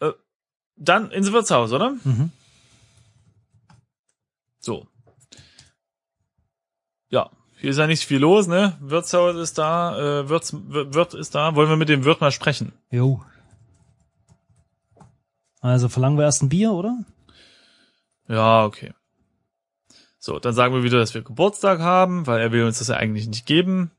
Äh, 0.00 0.12
dann 0.76 1.10
ins 1.10 1.32
Wirtshaus, 1.32 1.72
oder? 1.72 1.96
Mhm. 2.04 2.30
So. 4.60 4.86
Hier 7.60 7.70
ist 7.70 7.78
ja 7.78 7.86
nicht 7.86 8.04
viel 8.04 8.18
los, 8.18 8.46
ne? 8.46 8.76
Wirtshaus 8.80 9.36
ist 9.36 9.56
da, 9.58 10.20
äh, 10.20 10.28
Wirts, 10.28 10.52
Wirt 10.54 11.14
ist 11.14 11.34
da. 11.34 11.54
Wollen 11.54 11.68
wir 11.70 11.76
mit 11.76 11.88
dem 11.88 12.04
Wirt 12.04 12.20
mal 12.20 12.30
sprechen? 12.30 12.72
Jo. 12.90 13.22
Also 15.60 15.88
verlangen 15.88 16.18
wir 16.18 16.24
erst 16.24 16.42
ein 16.42 16.50
Bier, 16.50 16.72
oder? 16.72 16.98
Ja, 18.28 18.64
okay. 18.64 18.92
So, 20.18 20.38
dann 20.38 20.54
sagen 20.54 20.74
wir 20.74 20.82
wieder, 20.82 20.98
dass 20.98 21.14
wir 21.14 21.22
Geburtstag 21.22 21.80
haben, 21.80 22.26
weil 22.26 22.40
er 22.40 22.52
will 22.52 22.64
uns 22.64 22.78
das 22.78 22.88
ja 22.88 22.96
eigentlich 22.96 23.26
nicht 23.28 23.46
geben. 23.46 23.90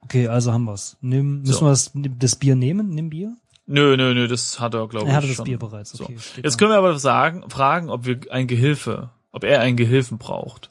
Okay, 0.00 0.28
also 0.28 0.52
haben 0.52 0.64
wir's. 0.64 0.96
Nimm, 1.00 1.40
müssen 1.40 1.52
So. 1.52 1.64
wir 1.66 1.70
das, 1.70 1.90
das 1.94 2.36
Bier 2.36 2.54
nehmen? 2.54 2.90
Nimm 2.90 3.10
Bier? 3.10 3.36
Nö, 3.66 3.96
nö, 3.96 4.14
nö, 4.14 4.28
das 4.28 4.60
hat 4.60 4.74
er, 4.74 4.86
glaube 4.86 5.06
ich, 5.06 5.10
Er 5.10 5.16
hatte 5.16 5.26
das 5.26 5.36
schon. 5.36 5.44
Bier 5.44 5.58
bereits. 5.58 5.90
So. 5.90 6.04
Okay, 6.04 6.18
steht 6.18 6.44
Jetzt 6.44 6.58
können 6.58 6.70
wir 6.70 6.78
aber 6.78 6.96
sagen, 6.98 7.48
fragen, 7.50 7.90
ob 7.90 8.06
wir 8.06 8.20
ein 8.30 8.46
Gehilfe, 8.46 9.10
ob 9.32 9.42
er 9.42 9.60
einen 9.60 9.76
Gehilfen 9.76 10.18
braucht. 10.18 10.70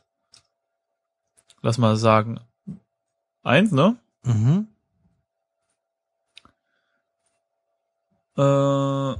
Lass 1.65 1.80
mal 1.80 1.95
sagen. 1.95 2.39
Eins, 3.41 3.71
ne? 3.71 3.97
Mhm. 4.21 4.67
Äh, 8.38 9.15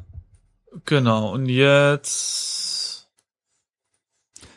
genau, 0.86 1.34
und 1.34 1.50
jetzt 1.50 3.10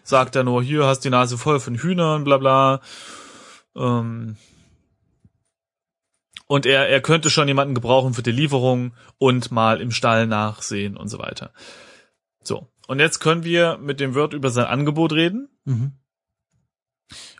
sagt 0.02 0.36
er 0.36 0.44
nur, 0.44 0.62
hier 0.62 0.84
hast 0.84 1.00
die 1.00 1.08
Nase 1.08 1.38
voll 1.38 1.60
von 1.60 1.76
Hühnern, 1.76 2.24
bla 2.24 2.36
bla. 2.36 2.82
Ähm, 3.74 4.36
und 6.46 6.66
er, 6.66 6.90
er 6.90 7.00
könnte 7.00 7.30
schon 7.30 7.48
jemanden 7.48 7.74
gebrauchen 7.74 8.12
für 8.12 8.22
die 8.22 8.32
Lieferung 8.32 8.92
und 9.16 9.50
mal 9.50 9.80
im 9.80 9.92
Stall 9.92 10.26
nachsehen 10.26 10.98
und 10.98 11.08
so 11.08 11.18
weiter. 11.18 11.54
So, 12.42 12.68
und 12.86 13.00
jetzt 13.00 13.20
können 13.20 13.44
wir 13.44 13.78
mit 13.78 13.98
dem 13.98 14.14
Wirt 14.14 14.34
über 14.34 14.50
sein 14.50 14.66
Angebot 14.66 15.14
reden. 15.14 15.48
Mhm. 15.64 15.92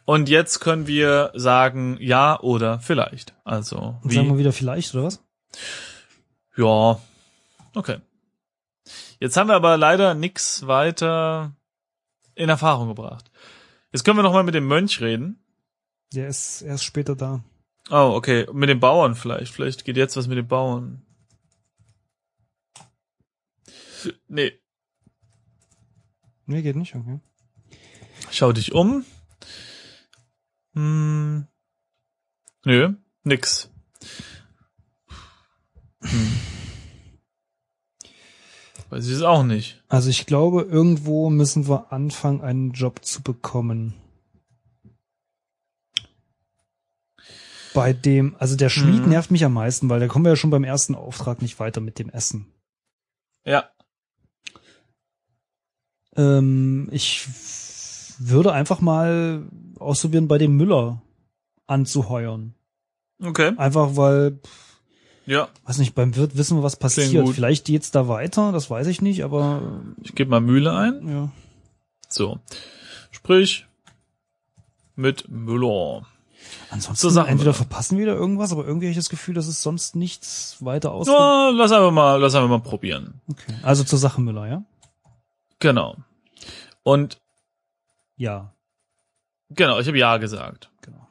Und 0.04 0.28
jetzt 0.28 0.60
können 0.60 0.86
wir 0.86 1.32
sagen, 1.34 1.98
ja 2.00 2.40
oder 2.40 2.80
vielleicht. 2.80 3.34
Also, 3.44 3.98
Und 4.02 4.10
wie? 4.10 4.14
sagen 4.14 4.28
wir 4.28 4.38
wieder 4.38 4.52
vielleicht, 4.52 4.94
oder 4.94 5.04
was? 5.04 5.22
Ja, 6.56 7.00
okay. 7.74 7.98
Jetzt 9.20 9.36
haben 9.36 9.48
wir 9.48 9.56
aber 9.56 9.76
leider 9.76 10.14
nix 10.14 10.66
weiter 10.66 11.54
in 12.34 12.48
Erfahrung 12.48 12.88
gebracht. 12.88 13.30
Jetzt 13.92 14.04
können 14.04 14.18
wir 14.18 14.22
noch 14.22 14.32
mal 14.32 14.44
mit 14.44 14.54
dem 14.54 14.66
Mönch 14.66 15.00
reden. 15.00 15.42
Der 16.14 16.28
ist 16.28 16.62
erst 16.62 16.84
später 16.84 17.16
da. 17.16 17.42
Oh, 17.90 18.12
okay. 18.14 18.46
Mit 18.52 18.68
den 18.68 18.80
Bauern 18.80 19.14
vielleicht. 19.14 19.52
Vielleicht 19.52 19.84
geht 19.84 19.96
jetzt 19.96 20.16
was 20.16 20.26
mit 20.26 20.38
den 20.38 20.48
Bauern. 20.48 21.02
Nee. 24.28 24.52
Nee, 26.46 26.62
geht 26.62 26.76
nicht, 26.76 26.94
okay. 26.94 27.20
Schau 28.30 28.52
dich 28.52 28.72
um. 28.72 29.04
Hm. 30.78 31.48
Nö, 32.64 32.94
nix. 33.24 33.68
Hm. 36.02 36.32
Weiß 38.88 39.04
ich 39.08 39.14
es 39.14 39.22
auch 39.22 39.42
nicht. 39.42 39.82
Also 39.88 40.08
ich 40.08 40.24
glaube, 40.24 40.62
irgendwo 40.62 41.30
müssen 41.30 41.66
wir 41.68 41.92
anfangen, 41.92 42.42
einen 42.42 42.70
Job 42.70 43.04
zu 43.04 43.22
bekommen. 43.24 43.94
Bei 47.74 47.92
dem, 47.92 48.36
also 48.38 48.54
der 48.54 48.68
Schmied 48.68 49.02
Mhm. 49.02 49.08
nervt 49.08 49.32
mich 49.32 49.44
am 49.44 49.54
meisten, 49.54 49.88
weil 49.90 49.98
da 49.98 50.06
kommen 50.06 50.24
wir 50.24 50.30
ja 50.32 50.36
schon 50.36 50.50
beim 50.50 50.64
ersten 50.64 50.94
Auftrag 50.94 51.42
nicht 51.42 51.58
weiter 51.58 51.80
mit 51.80 51.98
dem 51.98 52.08
Essen. 52.08 52.46
Ja. 53.44 53.68
Ähm, 56.16 56.88
ich 56.92 57.26
würde 58.20 58.52
einfach 58.52 58.80
mal 58.80 59.46
ausprobieren, 59.80 60.28
bei 60.28 60.38
dem 60.38 60.56
Müller 60.56 61.02
anzuheuern. 61.66 62.54
Okay. 63.22 63.52
Einfach 63.56 63.96
weil, 63.96 64.38
Ja. 65.26 65.48
weiß 65.64 65.78
nicht, 65.78 65.94
beim 65.94 66.14
Wirt 66.16 66.36
wissen 66.36 66.56
wir, 66.58 66.62
was 66.62 66.76
passiert. 66.76 67.28
Vielleicht 67.30 67.66
geht's 67.66 67.90
da 67.90 68.08
weiter, 68.08 68.52
das 68.52 68.70
weiß 68.70 68.86
ich 68.86 69.02
nicht, 69.02 69.24
aber 69.24 69.82
Ich 70.02 70.14
gebe 70.14 70.30
mal 70.30 70.40
Mühle 70.40 70.72
ein. 70.72 71.08
ja. 71.08 71.30
So. 72.08 72.38
Sprich 73.10 73.66
mit 74.96 75.28
Müller. 75.28 76.06
Ansonsten 76.70 77.10
Sache, 77.10 77.28
entweder 77.28 77.52
verpassen 77.52 77.98
wir 77.98 78.06
da 78.06 78.12
irgendwas, 78.14 78.52
aber 78.52 78.64
irgendwie 78.66 78.86
habe 78.86 78.92
ich 78.92 78.96
das 78.96 79.10
Gefühl, 79.10 79.34
dass 79.34 79.46
es 79.48 79.60
sonst 79.62 79.94
nichts 79.96 80.56
weiter 80.60 80.92
aus. 80.92 81.06
Ja, 81.08 81.50
lass 81.50 81.72
einfach 81.72 81.90
mal, 81.90 82.16
lass 82.20 82.34
einfach 82.34 82.48
mal 82.48 82.60
probieren. 82.60 83.20
Okay. 83.30 83.54
Also 83.62 83.84
zur 83.84 83.98
Sache 83.98 84.20
Müller, 84.22 84.46
ja? 84.48 84.62
Genau. 85.58 85.96
Und 86.82 87.20
Ja, 88.16 88.54
genau, 89.50 89.78
ich 89.78 89.86
habe 89.86 89.98
ja 89.98 90.16
gesagt. 90.18 90.70
genau. 90.82 91.06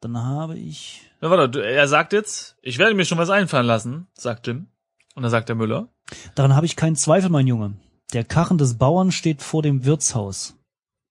Dann 0.00 0.18
habe 0.18 0.58
ich. 0.58 1.10
Ja, 1.20 1.30
warte, 1.30 1.64
er 1.64 1.88
sagt 1.88 2.12
jetzt, 2.12 2.56
ich 2.62 2.78
werde 2.78 2.94
mir 2.94 3.04
schon 3.06 3.18
was 3.18 3.30
einfallen 3.30 3.66
lassen, 3.66 4.06
sagt 4.14 4.46
Jim. 4.46 4.66
Und 5.14 5.22
dann 5.22 5.30
sagt 5.30 5.48
der 5.48 5.56
Müller. 5.56 5.88
Daran 6.34 6.54
habe 6.54 6.66
ich 6.66 6.76
keinen 6.76 6.96
Zweifel, 6.96 7.30
mein 7.30 7.46
Junge. 7.46 7.74
Der 8.12 8.24
Karren 8.24 8.58
des 8.58 8.76
Bauern 8.76 9.12
steht 9.12 9.42
vor 9.42 9.62
dem 9.62 9.84
Wirtshaus. 9.84 10.56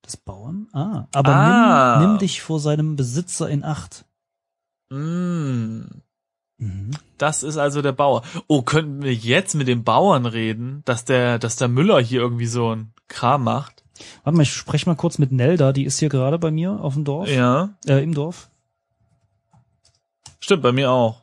Des 0.06 0.18
Bauern? 0.18 0.68
Ah, 0.74 1.08
aber 1.14 1.34
Ah. 1.36 2.00
Nimm, 2.00 2.10
nimm 2.10 2.18
dich 2.20 2.42
vor 2.42 2.60
seinem 2.60 2.96
Besitzer 2.96 3.50
in 3.50 3.64
Acht. 3.64 4.06
Mm, 4.90 5.84
Mhm. 6.60 6.92
das 7.18 7.42
ist 7.44 7.58
also 7.58 7.82
der 7.82 7.94
Bauer. 7.94 8.22
Oh, 8.48 8.62
könnten 8.62 9.02
wir 9.02 9.14
jetzt 9.14 9.56
mit 9.56 9.68
dem 9.68 9.84
Bauern 9.84 10.26
reden, 10.26 10.82
dass 10.86 11.04
der, 11.06 11.40
dass 11.40 11.56
der 11.56 11.68
Müller 11.68 12.00
hier 12.00 12.22
irgendwie 12.22 12.46
so 12.46 12.76
ein 12.76 12.94
Kram 13.08 13.44
macht? 13.46 13.83
Warte 14.24 14.38
mal, 14.38 14.44
ich 14.44 14.54
spreche 14.54 14.88
mal 14.90 14.96
kurz 14.96 15.18
mit 15.18 15.32
Nelda, 15.32 15.74
die 15.74 15.86
ist 15.86 16.00
hier 16.00 16.10
gerade 16.10 16.40
bei 16.40 16.52
mir 16.52 16.72
auf 16.82 16.94
dem 16.94 17.04
Dorf. 17.06 17.30
Ja, 17.30 17.70
Äh, 17.86 18.04
im 18.04 18.14
Dorf. 18.14 18.50
stimmt, 20.40 20.64
bei 20.64 20.72
mir 20.72 20.92
auch. 20.92 21.22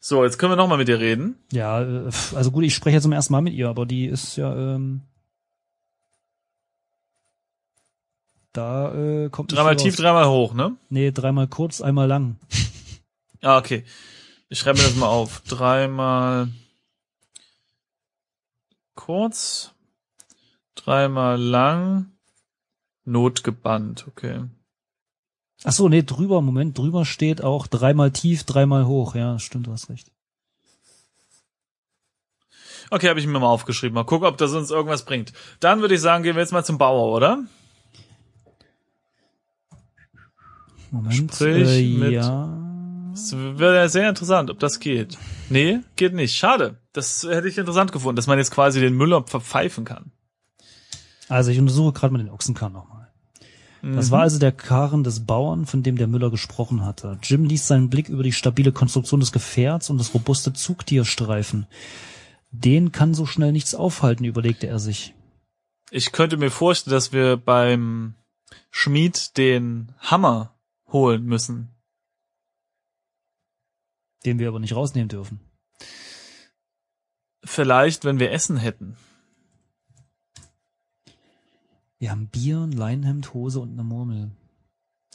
So, 0.00 0.22
jetzt 0.24 0.38
können 0.38 0.52
wir 0.52 0.56
noch 0.56 0.68
mal 0.68 0.78
mit 0.78 0.86
dir 0.88 1.00
reden. 1.00 1.36
Ja, 1.50 1.82
äh, 1.82 2.10
also 2.34 2.50
gut, 2.52 2.64
ich 2.64 2.74
spreche 2.74 2.94
jetzt 2.96 3.02
zum 3.02 3.12
ersten 3.12 3.32
Mal 3.32 3.40
mit 3.40 3.54
ihr, 3.54 3.68
aber 3.68 3.86
die 3.86 4.06
ist 4.06 4.36
ja, 4.36 4.54
ähm, 4.54 5.02
da 8.52 8.94
äh, 8.94 9.28
kommt 9.30 9.52
Dreimal 9.52 9.76
tief, 9.76 9.96
dreimal 9.96 10.28
hoch, 10.28 10.54
ne? 10.54 10.76
Nee, 10.88 11.10
dreimal 11.10 11.46
kurz, 11.48 11.80
einmal 11.80 12.06
lang. 12.08 12.36
Ah, 13.42 13.58
okay. 13.58 13.84
Ich 14.48 14.58
schreibe 14.58 14.78
mir 14.78 14.84
das 14.84 14.96
mal 14.96 15.08
auf. 15.08 15.42
Dreimal 15.42 16.48
kurz, 18.96 19.72
dreimal 20.76 21.40
lang, 21.40 22.12
notgebannt, 23.04 24.06
okay. 24.06 24.44
Ach 25.64 25.72
so, 25.72 25.88
nee, 25.88 26.02
drüber, 26.02 26.42
Moment, 26.42 26.78
drüber 26.78 27.04
steht 27.04 27.42
auch 27.42 27.66
dreimal 27.66 28.10
tief, 28.12 28.44
dreimal 28.44 28.86
hoch. 28.86 29.14
Ja, 29.14 29.38
stimmt, 29.38 29.66
du 29.66 29.72
hast 29.72 29.88
recht. 29.88 30.12
Okay, 32.90 33.08
habe 33.08 33.18
ich 33.18 33.26
mir 33.26 33.40
mal 33.40 33.46
aufgeschrieben. 33.48 33.94
Mal 33.94 34.04
gucken, 34.04 34.28
ob 34.28 34.36
das 34.38 34.52
uns 34.52 34.70
irgendwas 34.70 35.04
bringt. 35.04 35.32
Dann 35.58 35.80
würde 35.80 35.94
ich 35.96 36.00
sagen, 36.00 36.22
gehen 36.22 36.36
wir 36.36 36.42
jetzt 36.42 36.52
mal 36.52 36.64
zum 36.64 36.78
Bauer, 36.78 37.12
oder? 37.16 37.42
Moment. 40.92 41.14
Sprich 41.34 41.68
äh, 41.68 41.98
mit- 41.98 42.12
ja. 42.12 42.62
Das 43.10 43.34
wäre 43.34 43.88
sehr 43.88 44.08
interessant, 44.10 44.50
ob 44.50 44.58
das 44.60 44.78
geht. 44.78 45.16
Nee, 45.48 45.80
geht 45.96 46.12
nicht. 46.12 46.36
Schade. 46.36 46.78
Das 46.92 47.22
hätte 47.24 47.48
ich 47.48 47.56
interessant 47.56 47.90
gefunden, 47.90 48.16
dass 48.16 48.26
man 48.26 48.36
jetzt 48.38 48.50
quasi 48.50 48.78
den 48.78 48.94
Müller 48.94 49.24
verpfeifen 49.26 49.86
kann. 49.86 50.12
Also 51.28 51.50
ich 51.50 51.58
untersuche 51.58 51.92
gerade 51.92 52.12
mal 52.12 52.18
den 52.22 52.30
Ochsenkahn 52.30 52.72
nochmal. 52.72 53.12
Das 53.82 54.06
Mhm. 54.06 54.10
war 54.10 54.22
also 54.22 54.38
der 54.38 54.52
Karren 54.52 55.04
des 55.04 55.26
Bauern, 55.26 55.66
von 55.66 55.82
dem 55.82 55.96
der 55.96 56.06
Müller 56.06 56.30
gesprochen 56.30 56.84
hatte. 56.84 57.18
Jim 57.22 57.44
ließ 57.44 57.66
seinen 57.68 57.90
Blick 57.90 58.08
über 58.08 58.22
die 58.22 58.32
stabile 58.32 58.72
Konstruktion 58.72 59.20
des 59.20 59.32
Gefährts 59.32 59.90
und 59.90 59.98
das 59.98 60.14
robuste 60.14 60.52
Zugtier 60.52 61.04
streifen. 61.04 61.66
Den 62.50 62.90
kann 62.90 63.14
so 63.14 63.26
schnell 63.26 63.52
nichts 63.52 63.74
aufhalten, 63.74 64.24
überlegte 64.24 64.66
er 64.66 64.78
sich. 64.78 65.14
Ich 65.90 66.10
könnte 66.12 66.36
mir 66.36 66.50
vorstellen, 66.50 66.94
dass 66.94 67.12
wir 67.12 67.36
beim 67.36 68.14
Schmied 68.70 69.36
den 69.36 69.92
Hammer 69.98 70.54
holen 70.90 71.24
müssen. 71.24 71.68
Den 74.24 74.38
wir 74.38 74.48
aber 74.48 74.58
nicht 74.58 74.74
rausnehmen 74.74 75.08
dürfen. 75.08 75.40
Vielleicht, 77.44 78.04
wenn 78.04 78.18
wir 78.18 78.32
Essen 78.32 78.56
hätten. 78.56 78.96
Wir 81.98 82.10
haben 82.10 82.28
Bier, 82.28 82.58
ein 82.58 82.72
Leinenhemd, 82.72 83.32
Hose 83.32 83.60
und 83.60 83.72
eine 83.72 83.82
Murmel. 83.82 84.30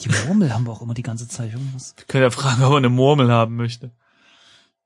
Die 0.00 0.08
Murmel 0.26 0.52
haben 0.52 0.66
wir 0.66 0.72
auch 0.72 0.82
immer 0.82 0.94
die 0.94 1.02
ganze 1.02 1.28
Zeit. 1.28 1.52
Irgendwas. 1.52 1.94
Wir 1.96 2.04
können 2.06 2.24
ja 2.24 2.30
fragen, 2.30 2.62
ob 2.64 2.72
er 2.72 2.78
eine 2.78 2.88
Murmel 2.88 3.30
haben 3.30 3.56
möchte. 3.56 3.92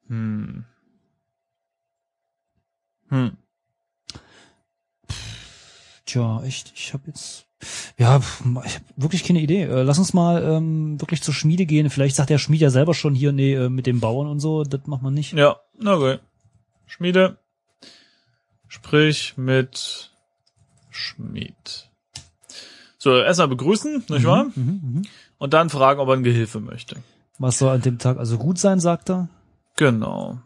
Hm. 0.09 0.64
Hm. 3.09 3.37
Tja, 6.04 6.42
echt, 6.44 6.72
ich 6.76 6.92
habe 6.92 7.04
jetzt, 7.06 7.46
ja, 7.98 8.20
ich 8.64 8.74
habe 8.74 8.85
wirklich 8.96 9.24
keine 9.24 9.40
Idee. 9.40 9.62
Äh, 9.62 9.82
lass 9.82 9.98
uns 9.98 10.12
mal 10.12 10.42
ähm, 10.42 11.00
wirklich 11.00 11.22
zur 11.22 11.35
Schmiede 11.35 11.66
gehen. 11.66 11.90
Vielleicht 11.90 12.14
sagt 12.14 12.30
der 12.30 12.38
Schmied 12.38 12.61
ja 12.61 12.70
selber 12.70 12.94
schon 12.94 13.14
hier, 13.14 13.32
nee, 13.32 13.54
äh, 13.54 13.68
mit 13.68 13.87
dem 13.87 14.00
Bauern 14.00 14.28
und 14.28 14.38
so, 14.38 14.64
das 14.64 14.87
macht 14.87 15.02
man 15.02 15.14
nicht. 15.14 15.32
Ja, 15.32 15.61
na 15.78 15.94
okay. 15.94 16.18
Schmiede. 16.87 17.38
Sprich 18.68 19.37
mit 19.37 20.15
Schmied. 20.96 21.88
So, 22.98 23.16
erstmal 23.16 23.48
begrüßen, 23.48 24.04
nicht 24.09 24.24
wahr? 24.24 24.44
Mhm, 24.44 24.52
mhm, 24.56 24.80
mhm. 24.94 25.02
Und 25.38 25.52
dann 25.54 25.70
fragen, 25.70 26.00
ob 26.00 26.09
er 26.09 26.14
ein 26.14 26.22
Gehilfe 26.24 26.61
möchte. 26.61 26.96
Was 27.38 27.59
soll 27.59 27.70
an 27.74 27.82
dem 27.82 27.98
Tag 27.98 28.16
also 28.18 28.38
gut 28.38 28.59
sein, 28.59 28.80
sagt 28.80 29.11
er. 29.11 29.28
Genau. 29.76 30.40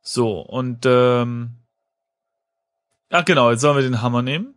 So, 0.00 0.40
und 0.40 0.86
ähm, 0.86 1.50
ach 3.10 3.24
genau, 3.24 3.50
jetzt 3.50 3.60
sollen 3.60 3.76
wir 3.76 3.82
den 3.82 4.00
Hammer 4.00 4.22
nehmen. 4.22 4.54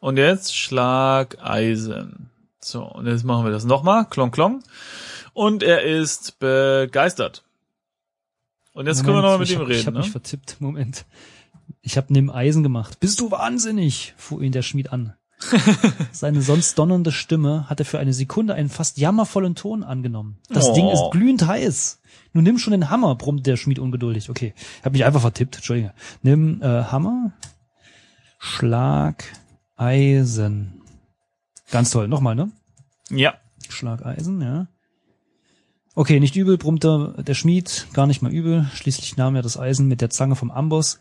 Und 0.00 0.16
jetzt 0.16 0.56
Schlag 0.56 1.38
Eisen. 1.42 2.30
So, 2.60 2.82
und 2.84 3.06
jetzt 3.06 3.24
machen 3.24 3.44
wir 3.44 3.52
das 3.52 3.64
nochmal. 3.64 4.06
Klong, 4.06 4.32
klong. 4.32 4.62
Und 5.32 5.62
er 5.62 5.82
ist 5.82 6.38
begeistert. 6.40 7.44
Und 8.74 8.86
jetzt 8.86 9.04
können 9.04 9.16
wir 9.16 9.22
nochmal 9.22 9.38
mit 9.38 9.48
ich 9.48 9.54
ihm 9.54 9.60
hab, 9.60 9.68
Ich 9.68 9.76
reden. 9.78 9.86
habe 9.86 9.98
mich 9.98 10.06
Ne? 10.06 10.12
vertippt. 10.12 10.60
Moment. 10.60 11.04
Ich 11.80 11.96
habe 11.96 12.12
neben 12.12 12.30
Eisen 12.30 12.62
gemacht. 12.62 13.00
Bist 13.00 13.20
du 13.20 13.30
wahnsinnig? 13.30 14.14
fuhr 14.16 14.42
ihn 14.42 14.52
der 14.52 14.62
Schmied 14.62 14.92
an. 14.92 15.14
Seine 16.12 16.40
sonst 16.40 16.78
donnernde 16.78 17.10
Stimme 17.10 17.68
hatte 17.68 17.84
für 17.84 17.98
eine 17.98 18.12
Sekunde 18.12 18.54
einen 18.54 18.68
fast 18.68 18.98
jammervollen 18.98 19.56
Ton 19.56 19.82
angenommen. 19.82 20.38
Das 20.48 20.68
Oh. 20.68 20.74
Ding 20.74 20.88
ist 20.88 21.02
glühend 21.10 21.46
heiß. 21.46 22.00
Nun 22.32 22.44
nimm 22.44 22.58
schon 22.58 22.70
den 22.70 22.90
Hammer, 22.90 23.16
brummte 23.16 23.42
der 23.42 23.56
Schmied 23.56 23.78
ungeduldig. 23.80 24.30
Okay, 24.30 24.54
ich 24.56 24.84
habe 24.84 24.92
mich 24.92 25.04
einfach 25.04 25.20
vertippt. 25.20 25.56
Entschuldige. 25.56 25.92
Nimm 26.22 26.62
äh, 26.62 26.84
Hammer, 26.84 27.32
Schlag, 28.38 29.24
Eisen. 29.76 30.80
Ganz 31.70 31.90
toll. 31.90 32.06
Nochmal, 32.08 32.34
ne? 32.34 32.52
Ja. 33.10 33.34
Schlageisen, 33.68 34.40
ja. 34.40 34.68
Okay, 35.94 36.20
nicht 36.20 36.36
übel, 36.36 36.56
brummte 36.56 37.14
der 37.26 37.34
Schmied, 37.34 37.86
gar 37.92 38.06
nicht 38.06 38.22
mal 38.22 38.32
übel. 38.32 38.70
Schließlich 38.74 39.16
nahm 39.16 39.36
er 39.36 39.42
das 39.42 39.58
Eisen 39.58 39.88
mit 39.88 40.00
der 40.00 40.10
Zange 40.10 40.36
vom 40.36 40.50
Amboss 40.50 41.00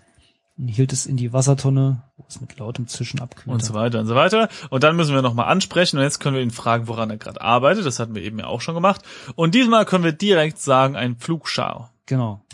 hielt 0.57 0.93
es 0.93 1.05
in 1.05 1.17
die 1.17 1.33
Wassertonne, 1.33 2.03
wo 2.17 2.25
es 2.27 2.41
mit 2.41 2.57
lautem 2.59 2.87
Zischen 2.87 3.19
abkühlte. 3.19 3.51
Und 3.51 3.63
so 3.63 3.73
weiter 3.73 3.99
und 3.99 4.07
so 4.07 4.15
weiter. 4.15 4.49
Und 4.69 4.83
dann 4.83 4.95
müssen 4.95 5.15
wir 5.15 5.21
nochmal 5.21 5.47
ansprechen 5.47 5.97
und 5.97 6.03
jetzt 6.03 6.19
können 6.19 6.35
wir 6.35 6.43
ihn 6.43 6.51
fragen, 6.51 6.87
woran 6.87 7.09
er 7.09 7.17
gerade 7.17 7.41
arbeitet. 7.41 7.85
Das 7.85 7.99
hatten 7.99 8.15
wir 8.15 8.21
eben 8.21 8.39
ja 8.39 8.47
auch 8.47 8.61
schon 8.61 8.75
gemacht. 8.75 9.01
Und 9.35 9.55
diesmal 9.55 9.85
können 9.85 10.03
wir 10.03 10.11
direkt 10.11 10.59
sagen, 10.59 10.95
ein 10.95 11.15
Pflugschar. 11.15 11.93
Genau. 12.05 12.45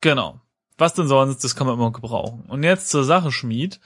Genau. 0.00 0.40
Was 0.78 0.94
denn 0.94 1.08
sonst? 1.08 1.44
Das 1.44 1.54
kann 1.54 1.66
man 1.66 1.76
immer 1.76 1.92
gebrauchen. 1.92 2.44
Und 2.48 2.62
jetzt 2.62 2.88
zur 2.88 3.04
Sache, 3.04 3.30
Schmied. 3.30 3.80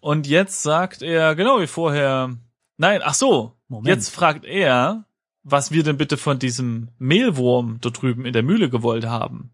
Und 0.00 0.26
jetzt 0.26 0.62
sagt 0.62 1.02
er, 1.02 1.34
genau 1.34 1.60
wie 1.60 1.66
vorher, 1.66 2.36
nein, 2.76 3.00
ach 3.02 3.14
so, 3.14 3.56
Moment. 3.66 3.88
jetzt 3.88 4.10
fragt 4.10 4.44
er, 4.44 5.04
was 5.42 5.72
wir 5.72 5.82
denn 5.82 5.96
bitte 5.96 6.16
von 6.16 6.38
diesem 6.38 6.90
Mehlwurm 6.98 7.78
dort 7.80 8.00
drüben 8.00 8.24
in 8.24 8.32
der 8.32 8.42
Mühle 8.42 8.70
gewollt 8.70 9.06
haben. 9.06 9.52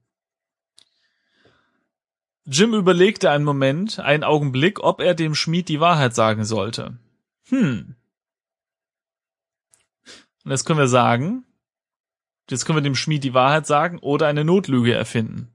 Jim 2.46 2.74
überlegte 2.74 3.30
einen 3.30 3.44
Moment, 3.44 3.98
einen 3.98 4.24
Augenblick, 4.24 4.80
ob 4.80 5.00
er 5.00 5.14
dem 5.14 5.34
Schmied 5.34 5.68
die 5.68 5.80
Wahrheit 5.80 6.14
sagen 6.14 6.44
sollte. 6.44 6.98
Hm. 7.48 7.96
Und 10.44 10.50
jetzt 10.50 10.66
können 10.66 10.78
wir 10.78 10.88
sagen, 10.88 11.44
jetzt 12.50 12.66
können 12.66 12.76
wir 12.76 12.82
dem 12.82 12.94
Schmied 12.94 13.24
die 13.24 13.34
Wahrheit 13.34 13.66
sagen 13.66 13.98
oder 13.98 14.26
eine 14.26 14.44
Notlüge 14.44 14.92
erfinden. 14.92 15.48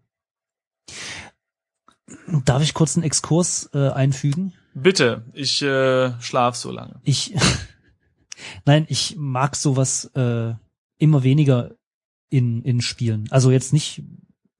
Darf 2.46 2.64
ich 2.64 2.74
kurz 2.74 2.96
einen 2.96 3.06
Exkurs 3.06 3.70
äh, 3.74 3.90
einfügen? 3.90 4.54
Bitte, 4.74 5.26
ich 5.34 5.62
äh, 5.62 6.20
schlaf 6.22 6.56
so 6.56 6.72
lange. 6.72 7.00
Ich, 7.04 7.36
nein, 8.66 8.86
ich 8.90 9.16
mag 9.16 9.56
sowas 9.56 10.06
äh, 10.16 10.54
immer 10.98 11.24
weniger 11.24 11.76
in, 12.30 12.64
in 12.64 12.82
Spielen. 12.82 13.28
Also 13.30 13.52
jetzt 13.52 13.74
nicht 13.74 14.04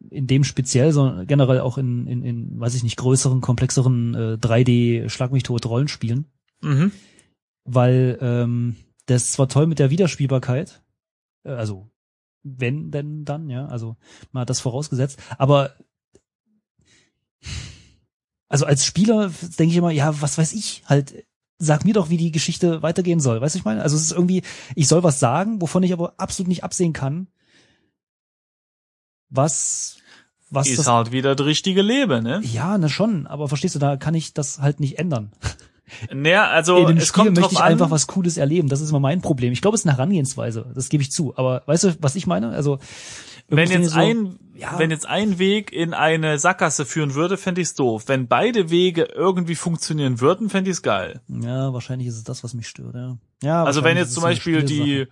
in 0.10 0.28
dem 0.28 0.44
speziell, 0.44 0.92
sondern 0.92 1.28
generell 1.28 1.60
auch 1.60 1.78
in, 1.78 2.08
in, 2.08 2.24
in 2.24 2.60
weiß 2.60 2.76
ich 2.76 2.84
nicht, 2.84 2.98
größeren, 2.98 3.42
komplexeren 3.42 4.16
äh, 4.16 4.38
3D 4.40 5.10
Schlag 5.10 5.32
mich 5.32 5.44
tot 5.44 5.66
Rollenspielen. 5.66 6.26
Mhm. 6.62 6.92
weil 7.64 8.18
ähm, 8.22 8.76
das 9.06 9.24
ist 9.24 9.34
zwar 9.34 9.48
toll 9.48 9.68
mit 9.68 9.80
der 9.80 9.90
Wiederspielbarkeit, 9.90 10.84
äh, 11.44 11.52
also 11.52 11.90
wenn 12.44 12.92
denn 12.92 13.26
dann, 13.26 13.50
ja, 13.50 13.66
also 13.68 13.96
man 14.32 14.42
hat 14.42 14.50
das 14.50 14.60
vorausgesetzt, 14.60 15.20
aber 15.38 15.76
also 18.48 18.66
als 18.66 18.86
Spieler 18.86 19.32
denke 19.58 19.72
ich 19.72 19.78
immer, 19.78 19.92
ja, 19.92 20.22
was 20.22 20.38
weiß 20.38 20.54
ich, 20.54 20.84
halt, 20.86 21.26
sag 21.60 21.86
mir 21.86 21.94
doch, 21.94 22.10
wie 22.10 22.18
die 22.18 22.32
Geschichte 22.32 22.82
weitergehen 22.82 23.20
soll, 23.20 23.40
weißt 23.42 23.56
du, 23.56 23.60
ich 23.60 23.66
meine? 23.66 23.84
Also 23.84 23.96
es 23.96 24.04
ist 24.04 24.12
irgendwie, 24.12 24.42
ich 24.76 24.88
soll 24.88 25.04
was 25.04 25.20
sagen, 25.20 25.62
wovon 25.62 25.84
ich 25.84 25.94
aber 25.94 26.14
absolut 26.18 26.48
nicht 26.48 26.64
absehen 26.64 26.94
kann, 26.94 27.28
was, 29.30 29.98
was 30.50 30.68
Ist 30.68 30.80
das, 30.80 30.88
halt 30.88 31.12
wieder 31.12 31.36
das 31.36 31.46
richtige 31.46 31.82
Leben, 31.82 32.24
ne? 32.24 32.42
ja, 32.44 32.78
na 32.78 32.90
schon, 32.90 33.28
aber 33.28 33.48
verstehst 33.48 33.76
du, 33.76 33.80
da 33.80 33.98
kann 33.98 34.16
ich 34.16 34.34
das 34.34 34.60
halt 34.60 34.80
nicht 34.80 34.98
ändern. 35.00 35.32
Naja, 36.14 36.48
also 36.48 36.78
in 36.78 36.88
dem 36.88 36.98
es 36.98 37.08
Spiel 37.08 37.24
kommt 37.24 37.38
möchte 37.38 37.54
ich 37.56 37.60
an. 37.62 37.72
einfach 37.72 37.90
was 37.90 38.06
Cooles 38.06 38.38
erleben. 38.38 38.70
Das 38.70 38.80
ist 38.80 38.92
immer 38.92 39.00
mein 39.00 39.22
Problem. 39.22 39.52
Ich 39.54 39.62
glaube, 39.62 39.74
es 39.74 39.82
ist 39.82 39.88
eine 39.88 39.98
Herangehensweise. 39.98 40.72
Das 40.76 40.90
gebe 40.90 41.02
ich 41.02 41.12
zu. 41.12 41.36
Aber 41.36 41.64
weißt 41.66 41.84
du, 41.86 41.96
was 42.00 42.16
ich 42.16 42.28
meine? 42.28 42.50
Also 42.50 42.78
wenn 43.48 43.72
jetzt 43.72 43.90
so- 43.94 44.00
ein, 44.00 44.38
ja. 44.54 44.78
wenn 44.78 44.92
jetzt 44.92 45.08
ein 45.08 45.40
Weg 45.40 45.74
in 45.74 45.96
eine 45.96 46.38
Sackgasse 46.38 46.86
führen 46.86 47.16
würde, 47.16 47.38
fände 47.38 47.62
ich's 47.62 47.74
doof. 47.74 48.04
Wenn 48.06 48.28
beide 48.28 48.70
Wege 48.70 49.06
irgendwie 49.16 49.56
funktionieren 49.56 50.22
würden, 50.22 50.50
fände 50.52 50.70
ich's 50.70 50.84
geil. 50.84 51.22
ja, 51.28 51.74
wahrscheinlich 51.74 52.08
ist 52.08 52.18
es 52.18 52.24
das, 52.24 52.44
was 52.44 52.54
mich 52.54 52.68
stört. 52.68 52.94
Ja. 52.94 53.18
ja 53.42 53.64
Also 53.64 53.84
wenn 53.84 53.98
jetzt 53.98 54.14
zum 54.14 54.22
es 54.22 54.30
Beispiel 54.30 54.62
die, 54.64 55.08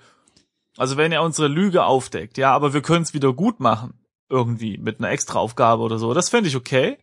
also 0.78 0.96
wenn 0.96 1.12
er 1.12 1.24
unsere 1.24 1.48
Lüge 1.48 1.86
aufdeckt, 1.86 2.38
ja, 2.38 2.54
aber 2.54 2.76
wir 2.76 2.82
können 2.84 3.02
es 3.02 3.16
wieder 3.16 3.34
gut 3.34 3.60
machen, 3.60 3.96
irgendwie 4.30 4.78
mit 4.78 5.00
einer 5.00 5.10
Extraaufgabe 5.10 5.82
oder 5.84 5.98
so, 5.98 6.14
das 6.14 6.30
fände 6.30 6.50
ich 6.50 6.56
okay. 6.56 6.98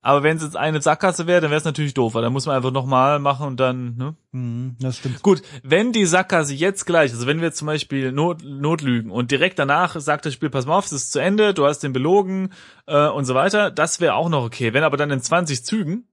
Aber 0.00 0.22
wenn 0.22 0.36
es 0.36 0.44
jetzt 0.44 0.56
eine 0.56 0.80
Sackgasse 0.80 1.26
wäre, 1.26 1.40
dann 1.40 1.50
wäre 1.50 1.58
es 1.58 1.64
natürlich 1.64 1.92
doof, 1.92 2.14
weil 2.14 2.22
dann 2.22 2.32
muss 2.32 2.46
man 2.46 2.56
einfach 2.56 2.70
nochmal 2.70 3.18
machen 3.18 3.48
und 3.48 3.58
dann, 3.58 3.96
ne? 3.96 4.14
Mhm, 4.30 4.76
das 4.78 4.98
stimmt. 4.98 5.22
Gut, 5.22 5.42
wenn 5.64 5.92
die 5.92 6.06
Sackgasse 6.06 6.54
jetzt 6.54 6.86
gleich, 6.86 7.12
also 7.12 7.26
wenn 7.26 7.40
wir 7.40 7.52
zum 7.52 7.66
Beispiel 7.66 8.12
Not, 8.12 8.44
Notlügen 8.44 9.10
und 9.10 9.32
direkt 9.32 9.58
danach 9.58 9.98
sagt 9.98 10.24
das 10.24 10.34
Spiel, 10.34 10.50
pass 10.50 10.66
mal 10.66 10.78
auf, 10.78 10.86
es 10.86 10.92
ist 10.92 11.12
zu 11.12 11.18
Ende, 11.18 11.52
du 11.52 11.66
hast 11.66 11.80
den 11.80 11.92
belogen 11.92 12.52
äh, 12.86 13.08
und 13.08 13.24
so 13.24 13.34
weiter, 13.34 13.72
das 13.72 14.00
wäre 14.00 14.14
auch 14.14 14.28
noch 14.28 14.44
okay. 14.44 14.72
Wenn 14.72 14.84
aber 14.84 14.96
dann 14.96 15.10
in 15.10 15.20
20 15.20 15.64
Zügen 15.64 16.06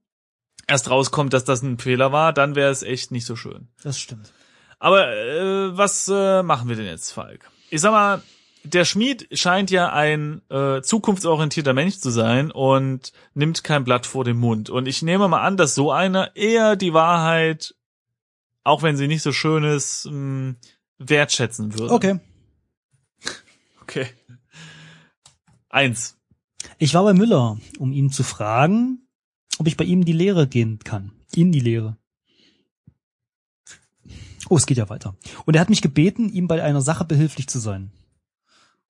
erst 0.66 0.90
rauskommt, 0.90 1.32
dass 1.32 1.44
das 1.44 1.62
ein 1.62 1.78
Fehler 1.78 2.10
war, 2.10 2.32
dann 2.32 2.56
wäre 2.56 2.70
es 2.70 2.82
echt 2.82 3.12
nicht 3.12 3.24
so 3.24 3.36
schön. 3.36 3.68
Das 3.84 4.00
stimmt. 4.00 4.32
Aber 4.78 5.08
äh, 5.10 5.76
was 5.76 6.10
äh, 6.12 6.42
machen 6.42 6.68
wir 6.68 6.76
denn 6.76 6.86
jetzt, 6.86 7.12
Falk? 7.12 7.48
Ich 7.70 7.80
sag 7.80 7.92
mal, 7.92 8.20
der 8.66 8.84
Schmied 8.84 9.28
scheint 9.32 9.70
ja 9.70 9.92
ein 9.92 10.42
äh, 10.50 10.82
zukunftsorientierter 10.82 11.72
Mensch 11.72 11.98
zu 11.98 12.10
sein 12.10 12.50
und 12.50 13.12
nimmt 13.34 13.64
kein 13.64 13.84
Blatt 13.84 14.06
vor 14.06 14.24
den 14.24 14.36
Mund. 14.36 14.70
Und 14.70 14.86
ich 14.86 15.02
nehme 15.02 15.28
mal 15.28 15.42
an, 15.42 15.56
dass 15.56 15.74
so 15.74 15.92
einer 15.92 16.34
eher 16.36 16.76
die 16.76 16.92
Wahrheit, 16.92 17.74
auch 18.64 18.82
wenn 18.82 18.96
sie 18.96 19.08
nicht 19.08 19.22
so 19.22 19.32
schön 19.32 19.64
ist, 19.64 20.06
mh, 20.10 20.54
wertschätzen 20.98 21.78
würde. 21.78 21.92
Okay. 21.92 22.20
Okay. 23.82 24.08
Eins. 25.68 26.18
Ich 26.78 26.94
war 26.94 27.04
bei 27.04 27.14
Müller, 27.14 27.58
um 27.78 27.92
ihn 27.92 28.10
zu 28.10 28.22
fragen, 28.22 29.06
ob 29.58 29.66
ich 29.66 29.76
bei 29.76 29.84
ihm 29.84 30.00
in 30.00 30.06
die 30.06 30.12
Lehre 30.12 30.48
gehen 30.48 30.78
kann. 30.80 31.12
In 31.34 31.52
die 31.52 31.60
Lehre. 31.60 31.96
Oh, 34.48 34.56
es 34.56 34.66
geht 34.66 34.76
ja 34.78 34.88
weiter. 34.88 35.16
Und 35.44 35.54
er 35.54 35.60
hat 35.60 35.70
mich 35.70 35.82
gebeten, 35.82 36.28
ihm 36.28 36.46
bei 36.46 36.62
einer 36.62 36.80
Sache 36.80 37.04
behilflich 37.04 37.48
zu 37.48 37.58
sein. 37.58 37.90